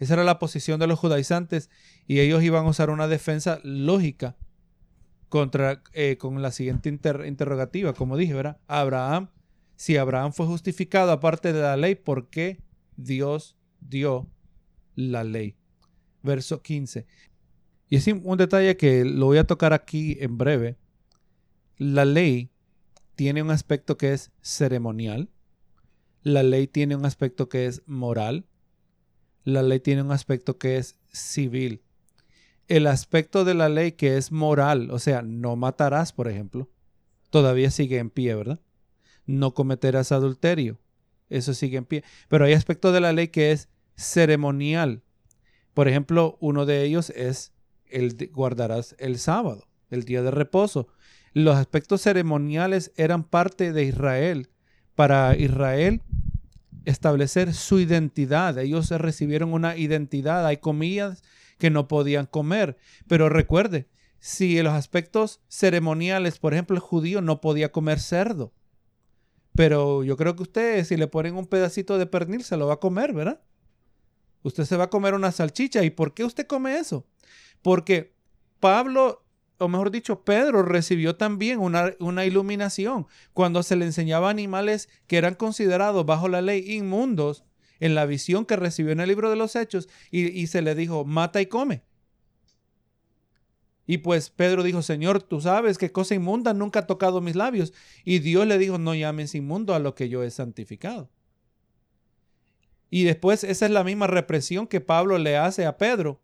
[0.00, 1.68] esa era la posición de los judaizantes
[2.06, 4.36] y ellos iban a usar una defensa lógica
[5.28, 8.58] contra, eh, con la siguiente interrogativa, como dije, ¿verdad?
[8.66, 9.28] Abraham,
[9.76, 12.62] si Abraham fue justificado aparte de la ley, ¿por qué
[12.96, 14.26] Dios dio
[14.94, 15.54] la ley?
[16.22, 17.06] Verso 15.
[17.90, 20.78] Y es un detalle que lo voy a tocar aquí en breve.
[21.76, 22.50] La ley
[23.16, 25.28] tiene un aspecto que es ceremonial.
[26.22, 28.46] La ley tiene un aspecto que es moral
[29.44, 31.82] la ley tiene un aspecto que es civil.
[32.68, 36.68] El aspecto de la ley que es moral, o sea, no matarás, por ejemplo,
[37.30, 38.60] todavía sigue en pie, ¿verdad?
[39.26, 40.78] No cometerás adulterio,
[41.28, 42.04] eso sigue en pie.
[42.28, 45.02] Pero hay aspectos de la ley que es ceremonial.
[45.74, 47.52] Por ejemplo, uno de ellos es
[47.86, 50.88] el guardarás el sábado, el día de reposo.
[51.32, 54.50] Los aspectos ceremoniales eran parte de Israel.
[54.94, 56.02] Para Israel,
[56.84, 58.58] establecer su identidad.
[58.58, 60.46] Ellos recibieron una identidad.
[60.46, 61.22] Hay comidas
[61.58, 62.76] que no podían comer.
[63.06, 63.88] Pero recuerde,
[64.18, 68.52] si en los aspectos ceremoniales, por ejemplo, el judío no podía comer cerdo.
[69.54, 72.74] Pero yo creo que usted, si le ponen un pedacito de pernil, se lo va
[72.74, 73.40] a comer, ¿verdad?
[74.42, 75.82] Usted se va a comer una salchicha.
[75.84, 77.06] ¿Y por qué usted come eso?
[77.62, 78.14] Porque
[78.58, 79.24] Pablo
[79.60, 85.34] o mejor dicho, Pedro recibió también una, iluminación cuando se le enseñaba animales que eran
[85.34, 87.44] considerados bajo la ley inmundos
[87.78, 90.74] en la visión que recibió en el libro de los Hechos y, y se le
[90.74, 91.82] dijo, mata y come.
[93.86, 97.72] Y pues Pedro dijo, Señor, tú sabes que cosa inmunda nunca ha tocado mis labios.
[98.04, 101.10] Y Dios le dijo, no llames inmundo a lo que yo he santificado.
[102.88, 106.20] Y después esa es la misma represión que Pablo le hace a Pedro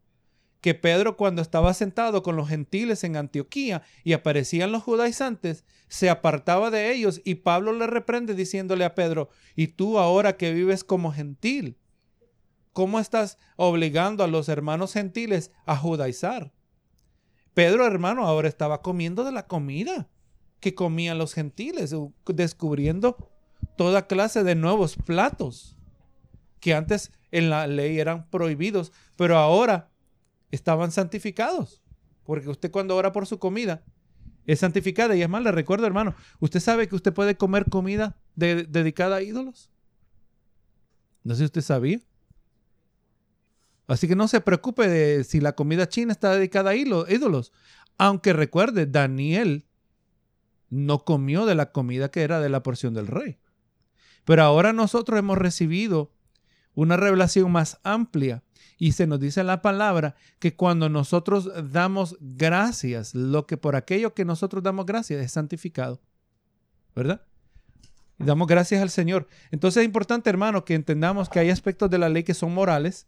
[0.61, 6.11] que Pedro cuando estaba sentado con los gentiles en Antioquía y aparecían los judaizantes, se
[6.11, 10.83] apartaba de ellos y Pablo le reprende diciéndole a Pedro, y tú ahora que vives
[10.83, 11.79] como gentil,
[12.73, 16.53] ¿cómo estás obligando a los hermanos gentiles a judaizar?
[17.55, 20.09] Pedro, hermano, ahora estaba comiendo de la comida
[20.61, 21.95] que comían los gentiles,
[22.27, 23.31] descubriendo
[23.77, 25.77] toda clase de nuevos platos
[26.61, 29.91] que antes en la ley eran prohibidos, pero ahora
[30.51, 31.83] estaban santificados.
[32.25, 33.85] Porque usted cuando ora por su comida
[34.47, 35.17] es santificada.
[35.17, 39.23] Y es más, le recuerdo, hermano, ¿usted sabe que usted puede comer comida dedicada a
[39.23, 39.71] ídolos?
[41.23, 42.01] No sé si usted sabía.
[43.87, 47.53] Así que no se preocupe de si la comida china está dedicada a ídolos.
[47.99, 49.67] Aunque recuerde, Daniel
[50.69, 53.39] no comió de la comida que era de la porción del rey.
[54.25, 56.13] Pero ahora nosotros hemos recibido
[56.75, 58.43] una revelación más amplia
[58.79, 64.15] y se nos dice la palabra que cuando nosotros damos gracias, lo que por aquello
[64.15, 66.01] que nosotros damos gracias es santificado.
[66.95, 67.23] ¿Verdad?
[68.19, 69.29] Damos gracias al Señor.
[69.51, 73.07] Entonces es importante, hermano, que entendamos que hay aspectos de la ley que son morales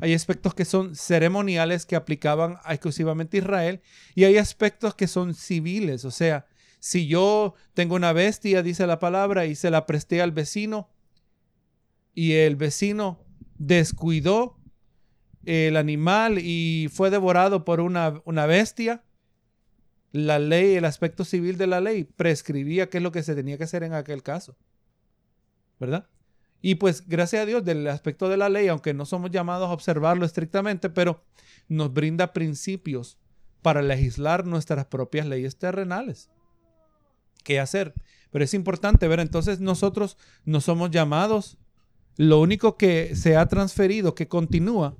[0.00, 3.80] hay aspectos que son ceremoniales que aplicaban exclusivamente a Israel
[4.14, 6.46] y hay aspectos que son civiles, o sea,
[6.80, 10.88] si yo tengo una bestia, dice la palabra, y se la presté al vecino
[12.14, 13.24] y el vecino
[13.56, 14.57] descuidó
[15.48, 19.02] el animal y fue devorado por una, una bestia,
[20.12, 23.56] la ley, el aspecto civil de la ley prescribía qué es lo que se tenía
[23.56, 24.56] que hacer en aquel caso.
[25.80, 26.08] ¿Verdad?
[26.60, 29.72] Y pues gracias a Dios del aspecto de la ley, aunque no somos llamados a
[29.72, 31.24] observarlo estrictamente, pero
[31.68, 33.18] nos brinda principios
[33.62, 36.30] para legislar nuestras propias leyes terrenales.
[37.44, 37.94] ¿Qué hacer?
[38.30, 41.56] Pero es importante ver, entonces nosotros no somos llamados,
[42.16, 44.96] lo único que se ha transferido, que continúa,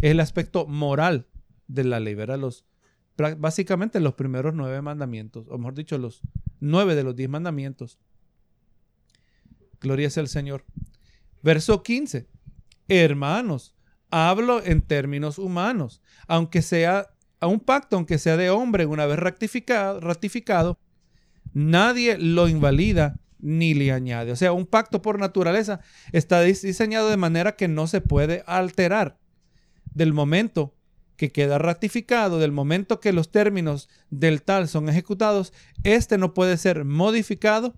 [0.00, 1.26] es el aspecto moral
[1.66, 2.38] de la ley, ¿verdad?
[2.38, 2.64] Los,
[3.38, 6.22] básicamente los primeros nueve mandamientos, o mejor dicho, los
[6.60, 7.98] nueve de los diez mandamientos.
[9.80, 10.64] Gloria sea al Señor.
[11.42, 12.26] Verso 15.
[12.88, 13.74] Hermanos,
[14.10, 19.18] hablo en términos humanos, aunque sea a un pacto, aunque sea de hombre, una vez
[19.18, 20.78] ratificado, ratificado,
[21.52, 24.32] nadie lo invalida ni le añade.
[24.32, 25.80] O sea, un pacto por naturaleza
[26.12, 29.18] está diseñado de manera que no se puede alterar.
[29.98, 30.76] Del momento
[31.16, 36.56] que queda ratificado, del momento que los términos del tal son ejecutados, este no puede
[36.56, 37.74] ser modificado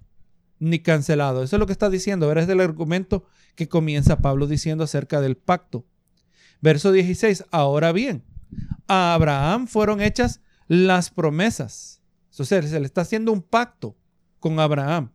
[0.59, 1.43] ni cancelado.
[1.43, 2.27] Eso es lo que está diciendo.
[2.27, 5.87] Ahora es del argumento que comienza Pablo diciendo acerca del pacto.
[6.61, 7.47] Verso 16.
[7.51, 8.23] Ahora bien,
[8.87, 12.03] a Abraham fueron hechas las promesas.
[12.29, 13.97] Sea, se le está haciendo un pacto
[14.41, 15.13] con Abraham.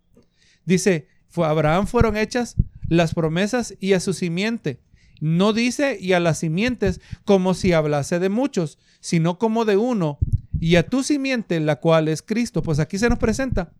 [0.65, 2.56] Dice, a Abraham fueron hechas
[2.89, 4.82] las promesas y a su simiente.
[5.21, 10.19] No dice y a las simientes como si hablase de muchos, sino como de uno,
[10.60, 12.62] y a tu simiente, la cual es Cristo.
[12.62, 13.73] Pues aquí se nos presenta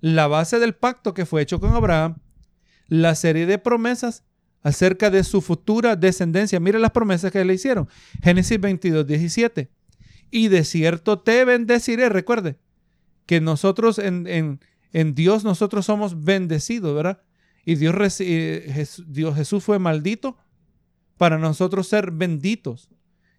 [0.00, 2.16] la base del pacto que fue hecho con Abraham,
[2.88, 4.24] la serie de promesas
[4.62, 6.60] acerca de su futura descendencia.
[6.60, 7.88] Mire las promesas que le hicieron.
[8.22, 9.70] Génesis 22, 17.
[10.30, 12.08] Y de cierto te bendeciré.
[12.08, 12.56] Recuerde
[13.26, 14.60] que nosotros en,
[14.92, 17.22] en, Dios nosotros somos bendecidos, ¿verdad?
[17.64, 17.94] Y Dios,
[19.06, 20.36] Dios Jesús fue maldito
[21.16, 22.88] para nosotros ser benditos.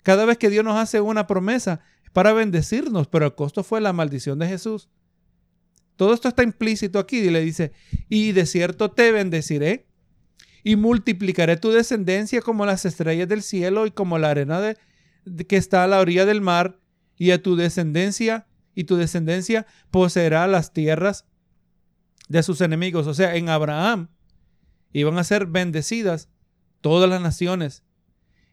[0.04, 3.82] Cada vez que Dios nos hace una promesa es para bendecirnos, pero el costo fue
[3.82, 4.90] la maldición de Jesús.
[5.96, 7.74] Todo esto está implícito aquí y le dice,
[8.08, 9.88] y de cierto te bendeciré
[10.64, 14.78] y multiplicaré tu descendencia como las estrellas del cielo y como la arena de,
[15.46, 16.80] que está a la orilla del mar,
[17.18, 21.26] y a tu descendencia y tu descendencia poseerá las tierras
[22.30, 23.08] de sus enemigos.
[23.08, 24.10] O sea, en Abraham
[24.94, 26.30] iban a ser bendecidas
[26.82, 27.84] todas las naciones.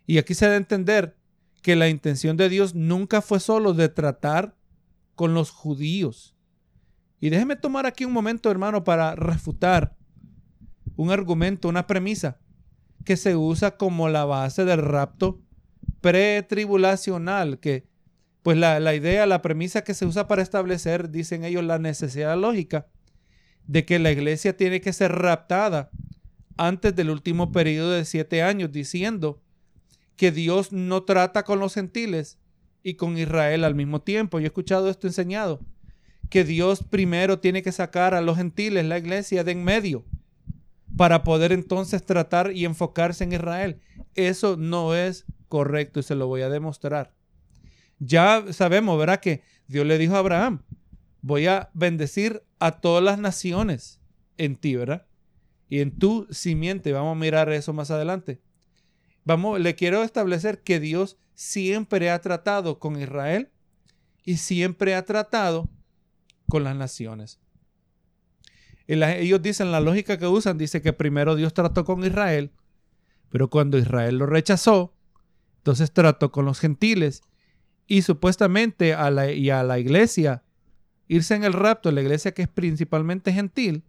[0.06, 1.16] Y aquí se debe entender
[1.62, 4.54] que la intención de Dios nunca fue solo de tratar
[5.14, 6.34] con los judíos
[7.24, 9.96] y déjeme tomar aquí un momento, hermano, para refutar
[10.94, 12.38] un argumento, una premisa
[13.02, 15.40] que se usa como la base del rapto
[16.02, 17.88] pretribulacional, que
[18.42, 22.37] pues la, la, idea, la premisa que se usa para establecer, dicen ellos, la necesidad
[22.37, 22.88] lógica
[23.66, 25.88] de que la iglesia tiene que ser raptada
[26.56, 29.40] antes del último periodo de siete años, diciendo
[30.16, 32.38] que Dios no trata con los gentiles
[32.82, 34.38] y con Israel al mismo tiempo.
[34.38, 35.60] Yo he escuchado esto enseñado
[36.30, 40.04] que Dios primero tiene que sacar a los gentiles, la iglesia, de en medio,
[40.96, 43.80] para poder entonces tratar y enfocarse en Israel.
[44.14, 47.12] Eso no es correcto y se lo voy a demostrar.
[47.98, 49.20] Ya sabemos, ¿verdad?
[49.20, 50.62] Que Dios le dijo a Abraham,
[51.22, 54.00] voy a bendecir a todas las naciones
[54.36, 55.06] en ti, ¿verdad?
[55.68, 58.40] Y en tu simiente, vamos a mirar eso más adelante.
[59.24, 63.50] Vamos, le quiero establecer que Dios siempre ha tratado con Israel
[64.24, 65.68] y siempre ha tratado
[66.48, 67.40] con las naciones.
[68.87, 72.53] Ellos dicen, la lógica que usan dice que primero Dios trató con Israel,
[73.31, 74.94] pero cuando Israel lo rechazó,
[75.59, 77.22] entonces trató con los gentiles
[77.87, 80.42] y supuestamente a la, y a la iglesia
[81.09, 83.85] irse en el rapto, la iglesia que es principalmente gentil,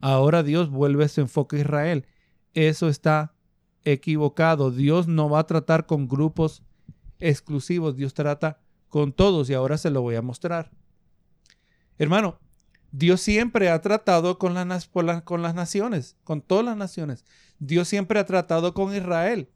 [0.00, 2.06] ahora Dios vuelve su enfoque a Israel.
[2.54, 3.34] Eso está
[3.84, 4.70] equivocado.
[4.70, 6.62] Dios no va a tratar con grupos
[7.18, 10.70] exclusivos, Dios trata con todos y ahora se lo voy a mostrar.
[11.98, 12.38] Hermano,
[12.92, 14.66] Dios siempre ha tratado con las,
[15.54, 17.24] naciones, con todas las naciones.
[17.58, 19.50] Dios siempre ha tratado con Israel.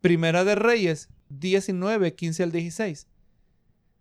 [0.00, 3.08] Primera de Reyes 19, 15 al 16.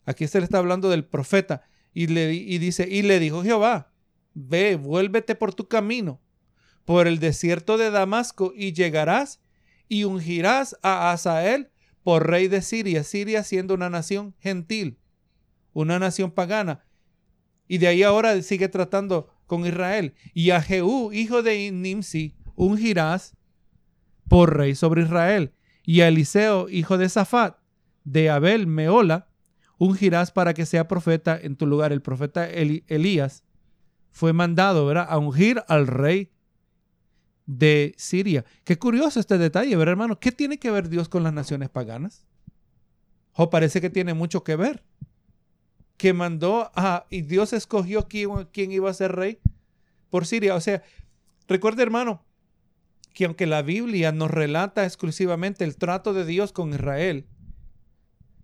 [0.05, 1.63] Aquí se le está hablando del profeta
[1.93, 3.91] y, le, y dice, y le dijo Jehová,
[4.38, 6.21] ve, vuélvete por tu camino,
[6.85, 9.41] por el desierto de Damasco y llegarás
[9.89, 11.71] y ungirás a Asael
[12.03, 14.99] por rey de Siria, Siria siendo una nación gentil,
[15.73, 16.85] una nación pagana,
[17.67, 20.13] y de ahí ahora sigue tratando con Israel.
[20.33, 23.35] Y a Jehú, hijo de Nimsi, ungirás
[24.29, 25.53] por rey sobre Israel.
[25.83, 27.57] y a Eliseo, hijo de Safat,
[28.03, 29.29] de Abel Meola,
[29.77, 31.91] ungirás para que sea profeta en tu lugar.
[31.93, 33.43] El profeta Elías
[34.18, 35.05] fue mandado ¿verdad?
[35.07, 36.32] a ungir al rey
[37.45, 38.45] de Siria.
[38.63, 40.20] Qué curioso este detalle, ¿verdad, hermano?
[40.20, 42.26] ¿Qué tiene que ver Dios con las naciones paganas?
[43.34, 44.84] O parece que tiene mucho que ver.
[45.97, 49.38] Que mandó a, y Dios escogió quién, quién iba a ser rey
[50.09, 50.55] por Siria.
[50.55, 50.82] O sea,
[51.47, 52.26] recuerde, hermano,
[53.13, 57.28] que aunque la Biblia nos relata exclusivamente el trato de Dios con Israel,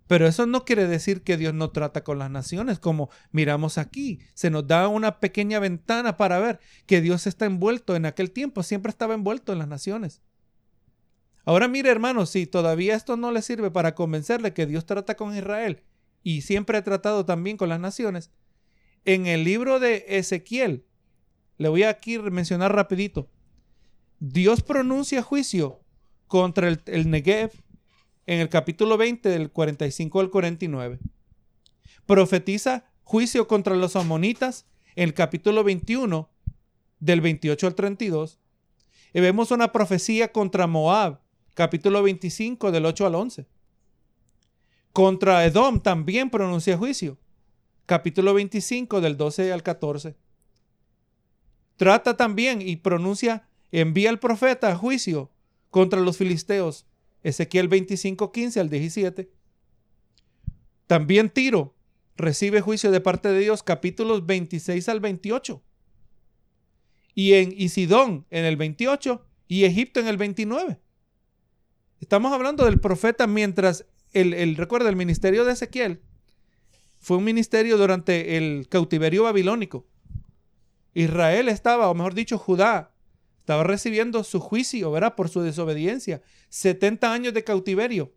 [0.06, 4.20] pero eso no quiere decir que Dios no trata con las naciones, como miramos aquí.
[4.34, 8.62] Se nos da una pequeña ventana para ver que Dios está envuelto en aquel tiempo,
[8.62, 10.20] siempre estaba envuelto en las naciones.
[11.46, 15.36] Ahora mire hermano, si todavía esto no le sirve para convencerle que Dios trata con
[15.36, 15.82] Israel
[16.22, 18.30] y siempre ha tratado también con las naciones,
[19.04, 20.86] en el libro de Ezequiel,
[21.58, 23.30] le voy a aquí mencionar rapidito,
[24.20, 25.80] Dios pronuncia juicio
[26.26, 27.52] contra el, Negev
[28.26, 30.98] en el capítulo 20 del 45 al 49.
[32.06, 34.66] Profetiza juicio contra los amonitas
[34.96, 36.28] en el capítulo 21
[37.00, 38.38] del 28 al 32.
[39.12, 41.20] Y vemos una profecía contra Moab,
[41.54, 43.46] capítulo 25 del 8 al 11.
[44.92, 47.18] Contra Edom también pronuncia juicio,
[47.86, 50.16] capítulo 25 del 12 al 14.
[51.76, 55.30] Trata también y pronuncia envía al profeta a juicio
[55.70, 56.86] contra los filisteos.
[57.24, 59.30] Ezequiel 25, 15 al 17.
[60.86, 61.74] También Tiro
[62.16, 65.60] recibe juicio de parte de Dios, capítulos 26 al 28.
[67.14, 70.78] Y en Isidón en el 28 y Egipto en el 29.
[72.00, 76.00] Estamos hablando del profeta mientras el, el recuerda, el ministerio de Ezequiel
[77.04, 79.86] fue un ministerio durante el cautiverio babilónico.
[80.94, 82.93] Israel estaba, o mejor dicho, Judá,
[83.44, 85.16] estaba recibiendo su juicio, ¿verdad?
[85.16, 86.22] Por su desobediencia.
[86.48, 88.14] 70 años de cautiverio.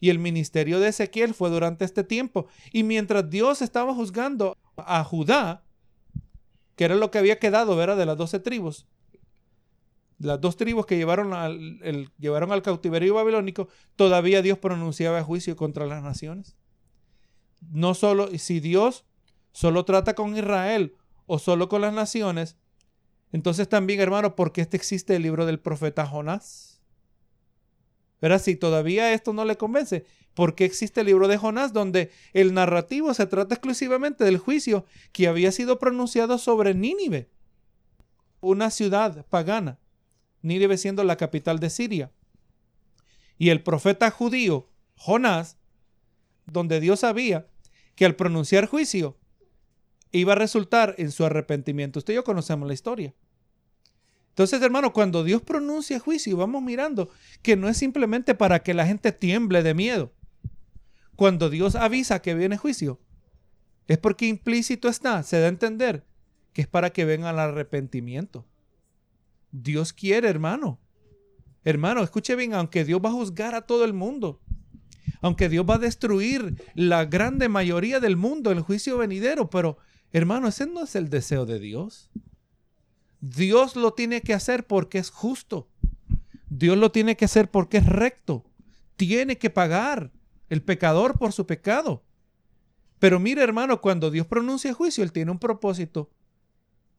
[0.00, 2.48] Y el ministerio de Ezequiel fue durante este tiempo.
[2.72, 5.62] Y mientras Dios estaba juzgando a Judá,
[6.74, 7.96] que era lo que había quedado, ¿verdad?
[7.96, 8.88] De las doce tribus.
[10.18, 15.86] Las dos tribus que llevaron al, llevaron al cautiverio babilónico, todavía Dios pronunciaba juicio contra
[15.86, 16.56] las naciones.
[17.60, 19.04] No solo, si Dios
[19.52, 20.96] solo trata con Israel
[21.26, 22.56] o solo con las naciones,
[23.34, 26.80] entonces también, hermano, ¿por qué este existe el libro del profeta Jonás?
[28.20, 32.12] Pero Si todavía esto no le convence, ¿por qué existe el libro de Jonás donde
[32.32, 37.28] el narrativo se trata exclusivamente del juicio que había sido pronunciado sobre Nínive?
[38.40, 39.80] Una ciudad pagana,
[40.40, 42.12] Nínive siendo la capital de Siria.
[43.36, 45.56] Y el profeta judío, Jonás,
[46.46, 47.48] donde Dios sabía
[47.96, 49.16] que al pronunciar juicio
[50.12, 51.98] iba a resultar en su arrepentimiento.
[51.98, 53.12] Usted y yo conocemos la historia.
[54.34, 57.08] Entonces, hermano, cuando Dios pronuncia juicio, vamos mirando
[57.40, 60.12] que no es simplemente para que la gente tiemble de miedo.
[61.14, 63.00] Cuando Dios avisa que viene juicio,
[63.86, 66.04] es porque implícito está, se da a entender
[66.52, 68.44] que es para que venga al arrepentimiento.
[69.52, 70.80] Dios quiere, hermano.
[71.62, 74.40] Hermano, escuche bien, aunque Dios va a juzgar a todo el mundo,
[75.20, 79.78] aunque Dios va a destruir la grande mayoría del mundo en el juicio venidero, pero
[80.12, 82.10] hermano, ese no es el deseo de Dios.
[83.26, 85.66] Dios lo tiene que hacer porque es justo.
[86.50, 88.44] Dios lo tiene que hacer porque es recto.
[88.96, 90.12] Tiene que pagar
[90.50, 92.04] el pecador por su pecado.
[92.98, 96.10] Pero mire hermano, cuando Dios pronuncia juicio, Él tiene un propósito.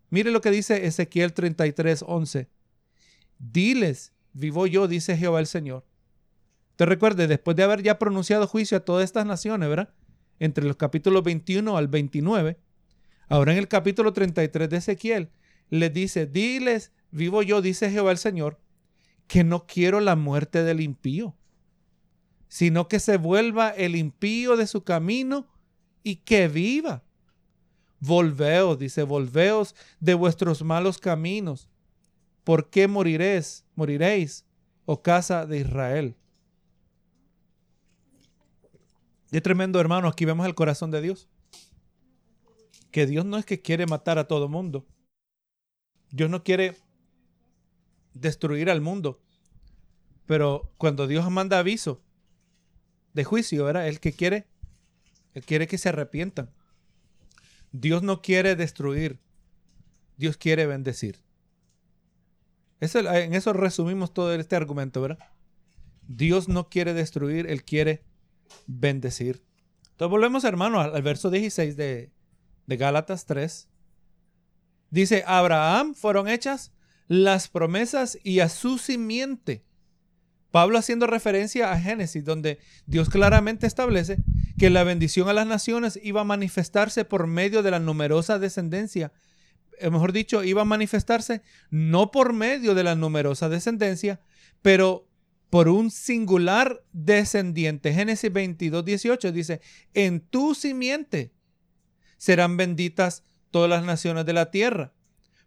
[0.09, 2.49] Mire lo que dice Ezequiel 33, 11.
[3.37, 5.85] Diles, vivo yo, dice Jehová el Señor.
[6.75, 9.93] Te recuerde, después de haber ya pronunciado juicio a todas estas naciones, ¿verdad?
[10.39, 12.57] Entre los capítulos 21 al 29.
[13.29, 15.29] Ahora en el capítulo 33 de Ezequiel,
[15.69, 18.59] les dice, diles, vivo yo, dice Jehová el Señor,
[19.27, 21.35] que no quiero la muerte del impío,
[22.47, 25.47] sino que se vuelva el impío de su camino
[26.03, 27.03] y que viva.
[27.99, 31.69] Volveos, dice, volveos de vuestros malos caminos.
[32.43, 34.45] ¿Por qué moriréis, moriréis,
[34.85, 36.15] oh casa de Israel?
[39.31, 41.27] Y tremendo, hermano, aquí vemos el corazón de Dios.
[42.91, 44.85] Que Dios no es que quiere matar a todo mundo.
[46.15, 46.77] Dios no quiere
[48.13, 49.19] destruir al mundo.
[50.25, 52.01] Pero cuando Dios manda aviso
[53.13, 53.89] de juicio, ¿verdad?
[53.89, 54.47] Él que quiere,
[55.33, 56.49] Él quiere que se arrepientan.
[57.73, 59.19] Dios no quiere destruir,
[60.15, 61.19] Dios quiere bendecir.
[62.79, 65.19] en eso resumimos todo este argumento, ¿verdad?
[66.07, 68.05] Dios no quiere destruir, Él quiere
[68.67, 69.43] bendecir.
[69.91, 72.13] Entonces volvemos, hermano, al, verso 16 de,
[72.67, 73.67] de Gálatas 3.
[74.95, 76.71] Dice, Abraham fueron hechas
[77.09, 79.65] las promesas y a su simiente
[80.51, 84.19] Pablo haciendo referencia a Génesis, donde Dios claramente establece
[84.57, 89.11] que la bendición a las naciones iba a manifestarse por medio de la numerosa descendencia.
[89.79, 91.41] Eh, mejor dicho, iba a manifestarse
[91.71, 94.21] no por medio de la numerosa descendencia,
[94.61, 95.09] pero
[95.49, 97.93] por un singular descendiente.
[97.93, 99.59] Génesis 22, 18 dice,
[99.93, 101.33] en tu simiente
[102.17, 103.25] serán benditas
[103.55, 104.91] todas las naciones de la tierra,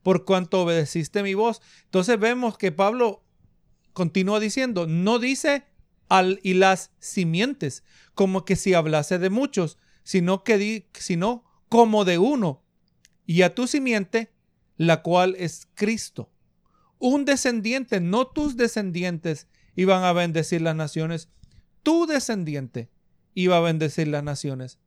[0.02, 1.60] por cuanto obedeciste mi voz.
[1.84, 3.22] Entonces vemos que Pablo
[3.92, 5.66] continúa diciendo, no dice
[6.08, 7.84] al y las simientes,
[8.14, 12.64] como que si hablase de muchos, sino que di, sino como de uno,
[13.26, 14.32] y a tu simiente,
[14.78, 16.32] la cual es Cristo.
[16.98, 21.28] Un descendiente, no tus descendientes iban a bendecir las naciones,
[21.82, 22.88] tu descendiente
[23.34, 24.78] iba a bendecir las naciones.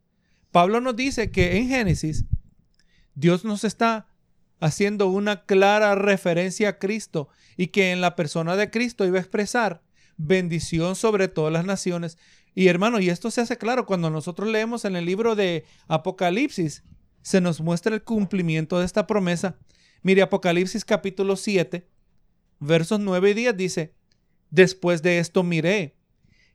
[0.52, 2.26] Pablo nos dice que en Génesis
[3.16, 4.08] Dios nos está
[4.60, 9.22] haciendo una clara referencia a Cristo y que en la persona de Cristo iba a
[9.22, 9.82] expresar
[10.18, 12.18] bendición sobre todas las naciones.
[12.54, 16.84] Y hermano, y esto se hace claro cuando nosotros leemos en el libro de Apocalipsis,
[17.22, 19.58] se nos muestra el cumplimiento de esta promesa.
[20.04, 21.88] Mire, Apocalipsis capítulo 7,
[22.60, 23.94] versos 9 y 10 dice,
[24.50, 25.96] después de esto miré,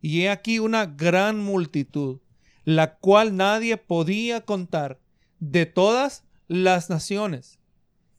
[0.00, 2.20] y he aquí una gran multitud,
[2.64, 5.00] la cual nadie podía contar,
[5.38, 7.58] de todas las naciones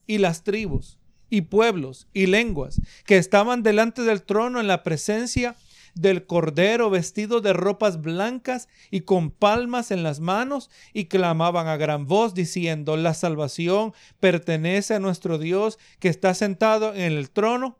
[0.05, 0.99] y las tribus
[1.29, 5.55] y pueblos y lenguas que estaban delante del trono en la presencia
[5.93, 11.77] del Cordero vestido de ropas blancas y con palmas en las manos y clamaban a
[11.77, 17.79] gran voz diciendo, la salvación pertenece a nuestro Dios que está sentado en el trono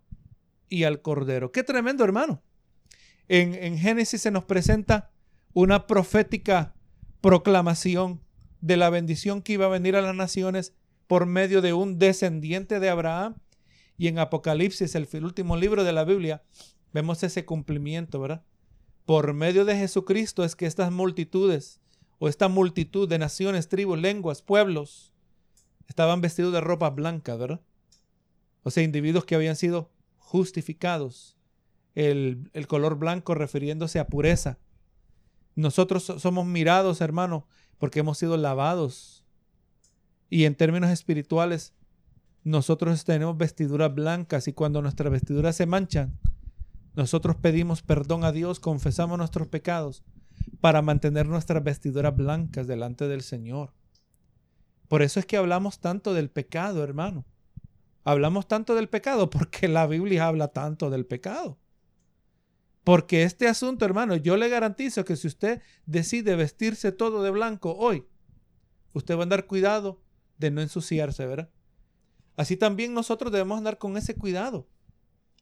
[0.68, 1.52] y al Cordero.
[1.52, 2.42] Qué tremendo hermano.
[3.28, 5.12] En, en Génesis se nos presenta
[5.54, 6.74] una profética
[7.22, 8.22] proclamación
[8.62, 10.74] de la bendición que iba a venir a las naciones
[11.08, 13.36] por medio de un descendiente de Abraham.
[13.98, 16.44] Y en Apocalipsis, el último libro de la Biblia,
[16.94, 18.44] vemos ese cumplimiento, ¿verdad?
[19.06, 21.80] Por medio de Jesucristo es que estas multitudes
[22.20, 25.14] o esta multitud de naciones, tribus, lenguas, pueblos,
[25.88, 27.62] estaban vestidos de ropa blanca, ¿verdad?
[28.64, 31.38] O sea, individuos que habían sido justificados.
[31.96, 34.60] El, el color blanco refiriéndose a pureza.
[35.56, 37.48] Nosotros somos mirados, hermano,
[37.78, 39.24] porque hemos sido lavados
[40.30, 41.74] y en términos espirituales,
[42.44, 46.18] nosotros tenemos vestiduras blancas y cuando nuestras vestiduras se manchan,
[46.96, 50.04] nosotros pedimos perdón a Dios, confesamos nuestros pecados
[50.62, 53.74] para mantener nuestras vestiduras blancas delante del Señor.
[54.88, 57.26] Por eso es que hablamos tanto del pecado, hermano.
[58.04, 61.60] Hablamos tanto del pecado porque la Biblia habla tanto del pecado.
[62.88, 67.76] Porque este asunto, hermano, yo le garantizo que si usted decide vestirse todo de blanco
[67.76, 68.06] hoy,
[68.94, 70.02] usted va a andar cuidado
[70.38, 71.50] de no ensuciarse, ¿verdad?
[72.38, 74.70] Así también nosotros debemos andar con ese cuidado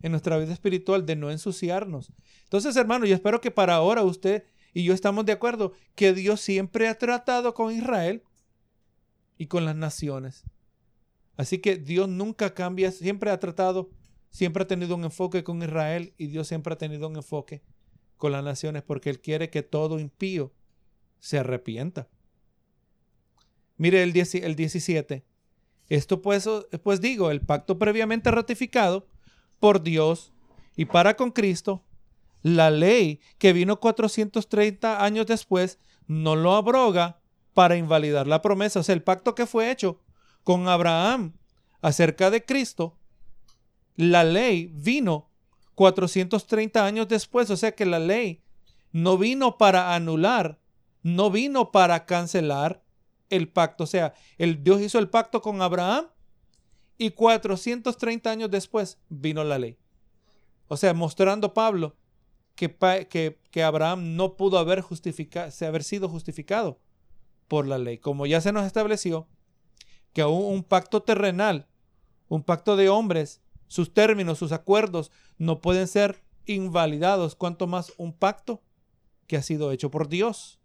[0.02, 2.12] en nuestra vida espiritual de no ensuciarnos.
[2.46, 6.41] Entonces, hermano, yo espero que para ahora usted y yo estamos de acuerdo que Dios
[6.41, 8.24] siempre ha tratado con Israel
[9.38, 10.46] y con las naciones.
[11.38, 13.91] Así que Dios nunca cambia, siempre ha tratado,
[14.30, 17.62] siempre ha tenido un enfoque con Israel y Dios siempre ha tenido un enfoque
[18.18, 20.54] con las naciones porque Él quiere que todo impío
[21.20, 22.08] se arrepienta.
[23.78, 25.26] Mire el, el 17.
[25.90, 26.50] Esto pues,
[26.84, 29.08] pues digo, el pacto previamente ratificado
[29.60, 30.34] por Dios
[30.76, 31.84] y para con Cristo,
[32.42, 37.22] la ley que vino 430 años después no lo abroga
[37.54, 38.80] para invalidar la promesa.
[38.80, 40.02] O sea, el pacto que fue hecho
[40.44, 41.34] con Abraham
[41.82, 42.98] acerca de Cristo,
[43.96, 45.30] la ley vino
[45.76, 47.50] 430 años después.
[47.50, 48.41] O sea que la ley
[48.91, 50.60] no vino para anular,
[51.04, 52.86] no vino para cancelar,
[53.30, 53.84] el pacto.
[53.84, 56.08] O sea, el Dios hizo el pacto con Abraham
[56.98, 59.78] y 430 años después vino la ley.
[60.68, 61.96] O sea, mostrando Pablo
[62.56, 64.84] que, que, Abraham no pudo haber,
[65.62, 66.80] haber sido justificado
[67.48, 67.98] por la ley.
[67.98, 69.28] Como ya se nos estableció
[70.14, 71.68] que aún un pacto terrenal,
[72.30, 78.13] un pacto de hombres, sus términos, sus acuerdos no pueden ser invalidados, cuanto más un
[78.13, 78.61] pacto
[79.28, 80.59] que ha sido hecho por Dios.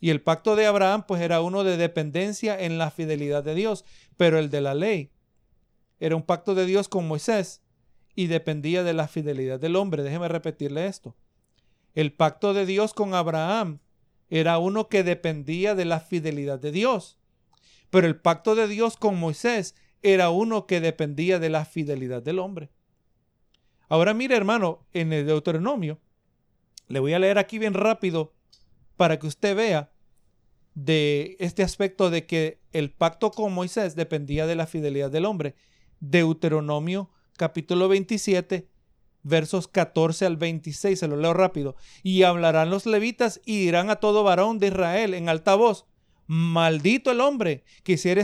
[0.00, 3.84] Y el pacto de Abraham pues era uno de dependencia en la fidelidad de Dios,
[4.16, 5.10] pero el de la ley
[5.98, 7.60] era un pacto de Dios con Moisés
[8.14, 10.02] y dependía de la fidelidad del hombre.
[10.02, 11.14] Déjeme repetirle esto.
[11.94, 13.80] El pacto de Dios con Abraham
[14.30, 17.18] era uno que dependía de la fidelidad de Dios,
[17.90, 22.38] pero el pacto de Dios con Moisés era uno que dependía de la fidelidad del
[22.38, 22.70] hombre.
[23.88, 26.00] Ahora mire hermano, en el Deuteronomio,
[26.88, 28.34] le voy a leer aquí bien rápido
[28.96, 29.92] para que usted vea
[30.74, 35.54] de este aspecto de que el pacto con Moisés dependía de la fidelidad del hombre.
[36.00, 38.68] Deuteronomio capítulo 27,
[39.22, 41.76] versos 14 al 26, se lo leo rápido.
[42.02, 45.86] Y hablarán los levitas y dirán a todo varón de Israel en alta voz,
[46.32, 48.22] maldito el hombre que hiciera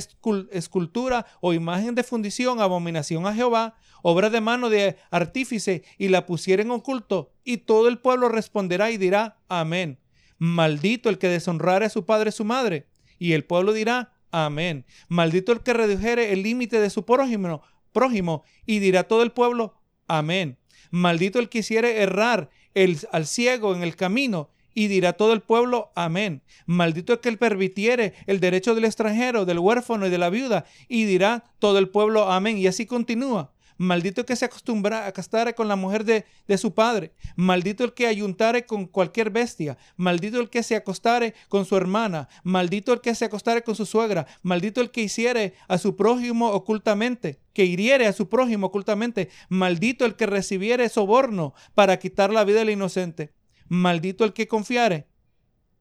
[0.52, 6.24] escultura o imagen de fundición, abominación a Jehová, obra de mano de artífice, y la
[6.24, 9.98] pusiera en oculto, y todo el pueblo responderá y dirá, amén.
[10.38, 12.86] Maldito el que deshonrare a su padre y su madre,
[13.18, 14.86] y el pueblo dirá, amén.
[15.08, 19.82] Maldito el que redujere el límite de su prójimo, prójimo, y dirá todo el pueblo,
[20.06, 20.58] amén.
[20.92, 25.40] Maldito el que hiciere errar el, al ciego en el camino, y dirá todo el
[25.40, 26.42] pueblo, amén.
[26.66, 31.06] Maldito el que permitiere el derecho del extranjero, del huérfano y de la viuda, y
[31.06, 32.58] dirá todo el pueblo, amén.
[32.58, 33.54] Y así continúa.
[33.78, 37.12] Maldito el que se acostumbra a acostare con la mujer de, de, su padre.
[37.36, 39.78] Maldito el que ayuntare con cualquier bestia.
[39.96, 42.28] Maldito el que se acostare con su hermana.
[42.42, 44.26] Maldito el que se acostare con su suegra.
[44.42, 47.40] Maldito el que hiciere a su prójimo ocultamente.
[47.54, 49.30] Que hiriere a su prójimo ocultamente.
[49.48, 53.35] Maldito el que recibiere soborno para quitar la vida del inocente.
[53.68, 55.08] Maldito el que confiare.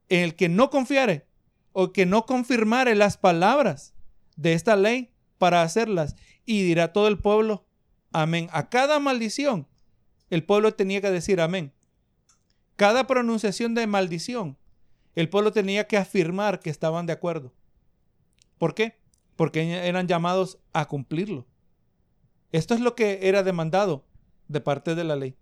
[0.10, 1.28] El que no confiare
[1.72, 3.94] o que no confirmare las palabras
[4.36, 6.16] de esta ley para hacerlas.
[6.46, 7.66] Y dirá todo el pueblo,
[8.12, 8.48] amén.
[8.52, 9.68] A cada maldición,
[10.30, 11.74] el pueblo tenía que decir amén.
[12.76, 14.58] Cada pronunciación de maldición,
[15.16, 17.54] el pueblo tenía que afirmar que estaban de acuerdo.
[18.58, 19.00] ¿Por qué?
[19.36, 21.46] Porque eran llamados a cumplirlo.
[22.52, 24.06] Esto es lo que era demandado
[24.48, 25.36] de parte de la ley.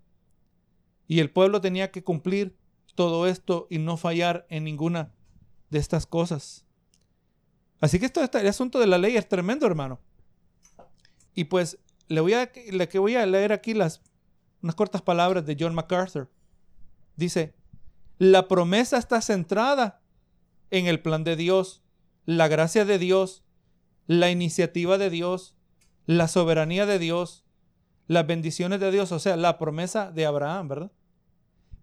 [1.07, 2.55] Y el pueblo tenía que cumplir
[2.95, 5.11] todo esto y no fallar en ninguna
[5.69, 6.65] de estas cosas.
[7.79, 9.99] Así que esto, el asunto de la ley es tremendo, hermano.
[11.35, 14.01] Y pues le voy a, le, que voy a leer aquí las,
[14.61, 16.31] unas cortas palabras de John MacArthur.
[17.15, 17.53] Dice,
[18.17, 20.01] la promesa está centrada
[20.71, 21.83] en el plan de Dios,
[22.25, 23.43] la gracia de Dios,
[24.07, 25.55] la iniciativa de Dios,
[26.05, 27.42] la soberanía de Dios,
[28.07, 30.91] las bendiciones de Dios, o sea, la promesa de Abraham, ¿verdad?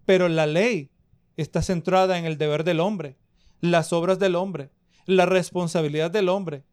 [0.06, 0.90] Pero la ley
[1.36, 3.16] está centrada en el deber del hombre,
[3.60, 4.70] las obras del hombre,
[5.06, 6.64] la responsabilidad del hombre,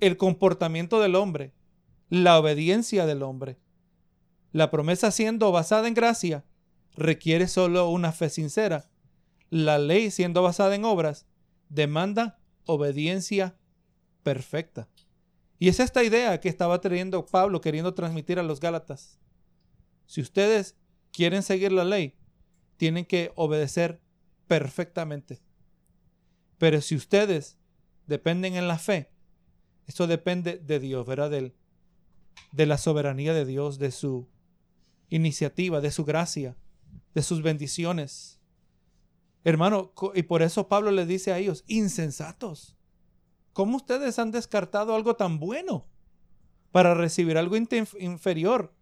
[0.00, 1.52] el comportamiento del hombre,
[2.08, 3.58] la obediencia del hombre.
[4.52, 6.44] La promesa siendo basada en gracia
[6.96, 8.88] requiere solo una fe sincera.
[9.50, 11.26] La ley siendo basada en obras
[11.68, 13.56] demanda obediencia
[14.22, 14.88] perfecta.
[15.58, 19.18] Y es esta idea que estaba teniendo Pablo queriendo transmitir a los Gálatas.
[20.06, 20.76] Si ustedes
[21.12, 22.16] quieren seguir la ley,
[22.76, 24.00] tienen que obedecer
[24.46, 25.42] perfectamente.
[26.58, 27.58] Pero si ustedes
[28.06, 29.10] dependen en la fe,
[29.86, 31.30] eso depende de Dios, ¿verdad?
[31.30, 31.54] Del,
[32.52, 34.28] de la soberanía de Dios, de su
[35.08, 36.56] iniciativa, de su gracia,
[37.14, 38.40] de sus bendiciones.
[39.44, 42.77] Hermano, y por eso Pablo le dice a ellos, insensatos,
[43.58, 45.84] ¿cómo ustedes han descartado algo tan bueno
[46.70, 48.72] para recibir algo inferior?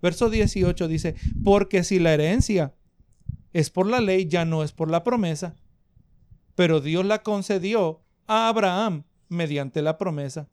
[0.00, 2.76] Verso 18 dice, porque si la herencia
[3.52, 5.56] es por la ley, ya no es por la promesa,
[6.54, 10.48] pero Dios la concedió a Abraham mediante la promesa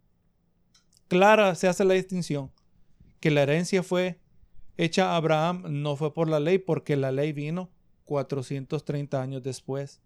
[1.08, 2.50] clara se hace la distinción
[3.20, 4.20] que la herencia fue
[4.76, 7.70] hecha a Abraham no fue por la ley, porque la ley vino
[8.06, 10.02] 430 años después.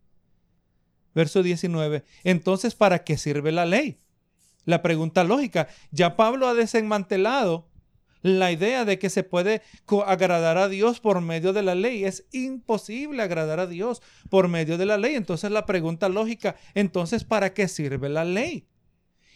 [1.15, 2.03] Verso 19.
[2.25, 3.99] Entonces, ¿para qué sirve la ley?
[4.65, 5.69] La pregunta lógica.
[5.91, 7.69] Ya Pablo ha desmantelado
[8.21, 9.61] la idea de que se puede
[10.05, 12.03] agradar a Dios por medio de la ley.
[12.03, 15.15] Es imposible agradar a Dios por medio de la ley.
[15.15, 18.67] Entonces la pregunta lógica, entonces, ¿para qué sirve la ley?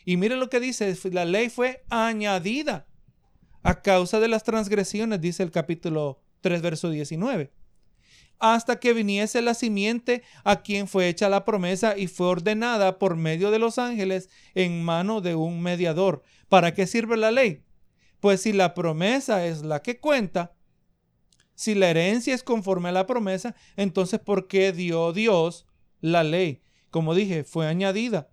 [0.03, 2.87] Y mire lo que dice, la ley fue añadida
[3.63, 7.51] a causa de las transgresiones, dice el capítulo 3, verso 19
[8.39, 13.15] hasta que viniese la simiente a quien fue hecha la promesa y fue ordenada por
[13.15, 16.23] medio de los ángeles en mano de un mediador.
[16.47, 17.63] ¿Para qué sirve la ley?
[18.19, 20.55] Pues si la promesa es la que cuenta,
[21.53, 25.67] si la herencia es conforme a la promesa, entonces ¿por qué dio Dios
[25.99, 26.63] la ley?
[26.89, 28.29] Como dije, fue añadida.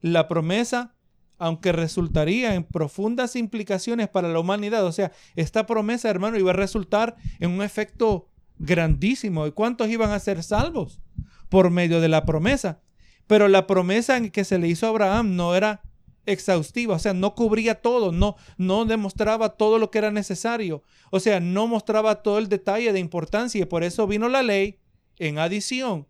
[0.00, 0.94] La promesa,
[1.38, 6.54] aunque resultaría en profundas implicaciones para la humanidad, o sea, esta promesa, hermano, iba a
[6.54, 8.28] resultar en un efecto
[8.58, 9.46] grandísimo.
[9.46, 11.00] ¿Y cuántos iban a ser salvos
[11.48, 12.80] por medio de la promesa?
[13.26, 15.82] Pero la promesa que se le hizo a Abraham no era
[16.26, 21.20] exhaustiva, o sea, no cubría todo, no, no demostraba todo lo que era necesario, o
[21.20, 24.78] sea, no mostraba todo el detalle de importancia y por eso vino la ley
[25.18, 26.06] en adición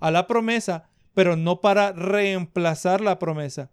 [0.00, 3.70] a la promesa pero no para reemplazar la promesa.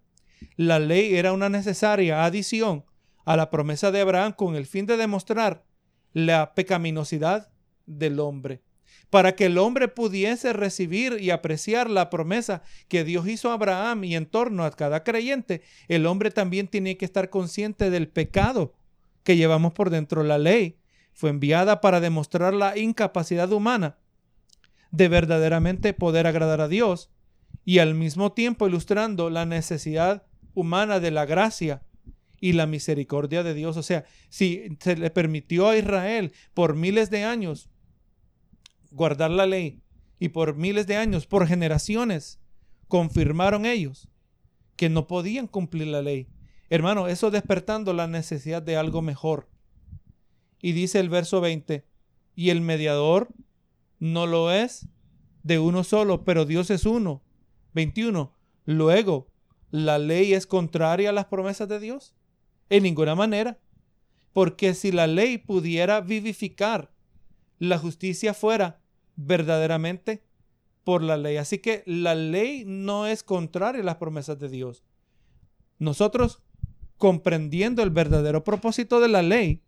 [0.56, 2.86] La ley era una necesaria adición
[3.26, 5.66] a la promesa de Abraham con el fin de demostrar
[6.14, 7.51] la pecaminosidad
[7.98, 8.62] del hombre,
[9.10, 14.04] para que el hombre pudiese recibir y apreciar la promesa que Dios hizo a Abraham
[14.06, 18.74] y en torno a cada creyente, el hombre también tiene que estar consciente del pecado
[19.24, 20.24] que llevamos por dentro.
[20.24, 20.78] La ley
[21.14, 23.98] fue enviada para demostrar la incapacidad humana
[24.92, 27.10] de verdaderamente poder agradar a Dios
[27.66, 30.24] y al mismo tiempo ilustrando la necesidad
[30.54, 31.84] humana de la gracia
[32.40, 33.78] y la misericordia de Dios.
[33.78, 37.70] O sea, si se le permitió a Israel por miles de años
[38.92, 39.82] guardar la ley
[40.20, 42.40] y por miles de años, por generaciones,
[42.88, 44.08] confirmaron ellos
[44.76, 46.28] que no podían cumplir la ley.
[46.70, 49.50] Hermano, eso despertando la necesidad de algo mejor.
[50.62, 51.86] Y dice el verso 20,
[52.36, 53.30] y el mediador
[54.00, 54.88] no lo es
[55.44, 57.24] de uno solo, pero Dios es uno.
[57.74, 58.36] 21.
[58.66, 59.28] Luego,
[59.72, 62.14] ¿la ley es contraria a las promesas de Dios?
[62.70, 63.60] En ninguna manera.
[64.34, 66.94] Porque si la ley pudiera vivificar,
[67.58, 68.81] la justicia fuera
[69.16, 70.24] verdaderamente
[70.84, 71.38] por la ley.
[71.38, 74.84] Así que la ley no es contraria a las promesas de Dios.
[75.80, 76.42] Nosotros,
[76.98, 79.64] comprendiendo el verdadero propósito de la ley,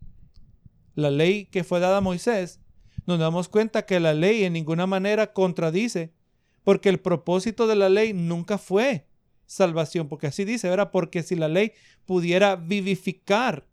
[0.94, 2.60] la ley que fue dada a Moisés,
[3.06, 6.12] nos damos cuenta que la ley en ninguna manera contradice,
[6.62, 9.06] porque el propósito de la ley nunca fue
[9.46, 10.90] salvación, porque así dice, ¿verdad?
[10.90, 11.72] Porque si la ley
[12.06, 13.66] pudiera vivificar,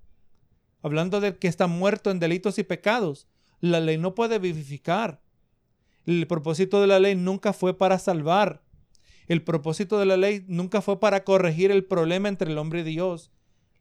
[0.81, 3.27] hablando del que está muerto en delitos y pecados,
[3.61, 5.21] la ley no puede vivificar.
[6.05, 8.61] El propósito de la ley nunca fue para salvar.
[9.27, 12.83] El propósito de la ley nunca fue para corregir el problema entre el hombre y
[12.83, 13.31] Dios.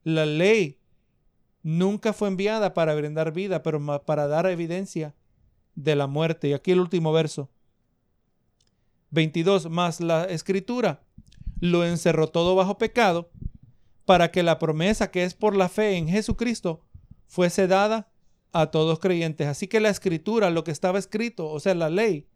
[0.05, 0.79] La ley
[1.63, 5.15] nunca fue enviada para brindar vida, pero para dar evidencia
[5.75, 6.49] de la muerte.
[6.49, 7.51] Y aquí el último verso.
[9.11, 9.71] 22.
[9.71, 11.03] Más la escritura
[11.61, 13.31] lo encerró todo bajo pecado
[14.05, 16.85] para que la promesa que es por la fe en Jesucristo
[17.27, 18.11] fuese dada
[18.53, 19.47] a todos creyentes.
[19.47, 22.27] Así que la escritura, lo que estaba escrito, o sea, la ley,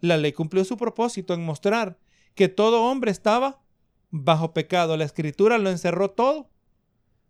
[0.00, 1.98] la ley cumplió su propósito en mostrar
[2.34, 3.62] que todo hombre estaba
[4.10, 4.96] bajo pecado.
[4.96, 6.50] La escritura lo encerró todo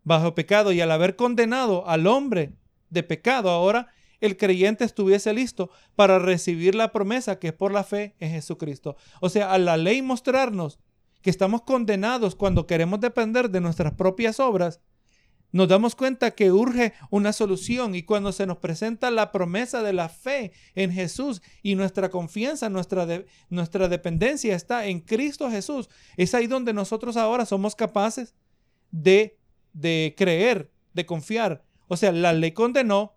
[0.02, 2.52] bajo pecado y al haber condenado al hombre
[2.90, 3.88] de pecado, ahora
[4.20, 8.96] el creyente estuviese listo para recibir la promesa que es por la fe en Jesucristo.
[9.20, 10.78] O sea, a la ley mostrarnos
[11.22, 14.80] que estamos condenados cuando queremos depender de nuestras propias obras,
[15.54, 19.92] nos damos cuenta que urge una solución y cuando se nos presenta la promesa de
[19.92, 23.06] la fe en Jesús y nuestra confianza, nuestra,
[23.50, 28.34] nuestra dependencia está en Cristo Jesús, es ahí donde nosotros ahora somos capaces
[28.90, 29.38] de,
[29.72, 31.62] de creer, de confiar.
[31.86, 33.14] O sea, la ley condenó,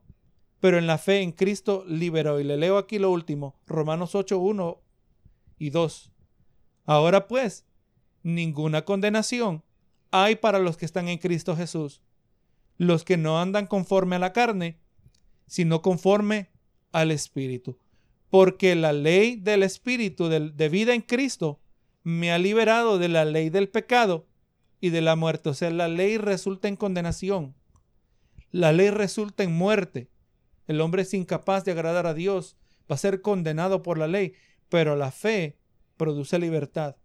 [0.60, 2.40] pero en la fe en Cristo liberó.
[2.40, 4.82] Y le leo aquí lo último, Romanos 8, 1
[5.58, 6.12] y 2.
[6.86, 7.66] Ahora pues,
[8.22, 9.64] ninguna condenación
[10.12, 12.04] hay para los que están en Cristo Jesús
[12.78, 14.80] los que no andan conforme a la carne,
[15.48, 16.50] sino conforme
[16.92, 17.78] al Espíritu.
[18.30, 21.60] Porque la ley del Espíritu de, vida en Cristo
[22.04, 24.28] me ha liberado de la ley del pecado
[24.80, 25.50] y de la muerte.
[25.50, 27.56] O sea, la ley resulta en condenación.
[28.52, 30.10] La ley resulta en muerte.
[30.68, 32.58] El hombre es incapaz de agradar a Dios,
[32.92, 34.34] va a ser condenado por la ley,
[34.70, 35.58] pero la fe
[35.96, 36.98] produce libertad.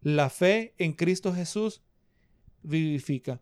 [0.00, 1.82] La fe en Cristo Jesús
[2.62, 3.40] vivifica.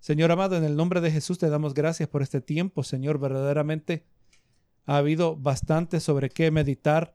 [0.00, 3.18] Señor amado, en el nombre de Jesús te damos gracias por este tiempo, Señor.
[3.18, 4.06] Verdaderamente
[4.86, 7.14] ha habido bastante sobre qué meditar.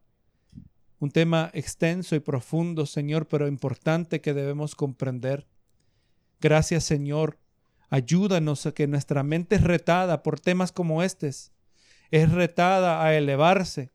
[0.99, 5.47] Un tema extenso y profundo, Señor, pero importante que debemos comprender.
[6.39, 7.39] Gracias, Señor.
[7.89, 11.51] Ayúdanos a que nuestra mente es retada por temas como estos.
[12.11, 13.89] Es retada a elevarse,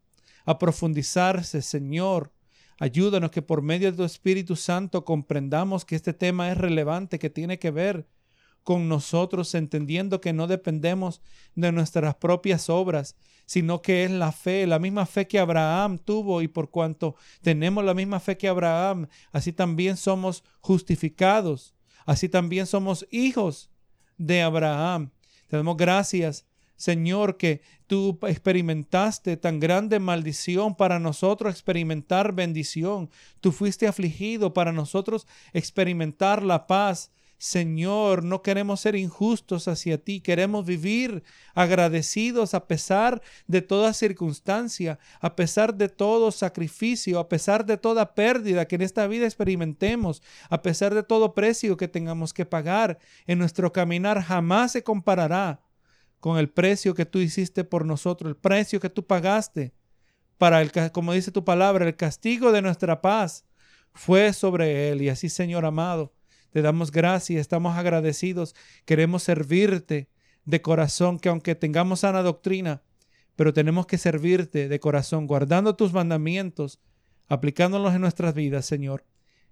[0.44, 2.32] a profundizarse, Señor.
[2.80, 7.30] Ayúdanos que por medio de tu Espíritu Santo comprendamos que este tema es relevante, que
[7.30, 8.08] tiene que ver
[8.62, 11.20] con nosotros, entendiendo que no dependemos
[11.54, 16.40] de nuestras propias obras, sino que es la fe, la misma fe que Abraham tuvo
[16.40, 21.74] y por cuanto tenemos la misma fe que Abraham, así también somos justificados,
[22.06, 23.70] así también somos hijos
[24.18, 25.10] de Abraham.
[25.48, 26.46] Te damos gracias,
[26.76, 33.10] Señor, que tú experimentaste tan grande maldición para nosotros experimentar bendición.
[33.40, 37.10] Tú fuiste afligido para nosotros experimentar la paz.
[37.40, 41.22] Señor, no queremos ser injustos hacia ti, queremos vivir
[41.54, 48.14] agradecidos a pesar de toda circunstancia, a pesar de todo sacrificio, a pesar de toda
[48.14, 52.98] pérdida que en esta vida experimentemos, a pesar de todo precio que tengamos que pagar
[53.26, 55.62] en nuestro caminar, jamás se comparará
[56.18, 59.72] con el precio que tú hiciste por nosotros, el precio que tú pagaste
[60.36, 63.46] para el, como dice tu palabra, el castigo de nuestra paz
[63.94, 65.00] fue sobre él.
[65.00, 66.12] Y así, Señor amado,
[66.50, 70.08] te damos gracias, estamos agradecidos, queremos servirte
[70.44, 72.82] de corazón, que aunque tengamos sana doctrina,
[73.36, 76.80] pero tenemos que servirte de corazón, guardando tus mandamientos,
[77.28, 79.04] aplicándolos en nuestras vidas, Señor.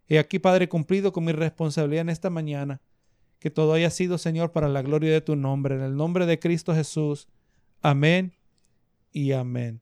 [0.08, 2.80] He aquí, Padre, cumplido con mi responsabilidad en esta mañana,
[3.38, 6.38] que todo haya sido, Señor, para la gloria de tu nombre, en el nombre de
[6.38, 7.28] Cristo Jesús.
[7.80, 8.34] Amén
[9.12, 9.80] y amén.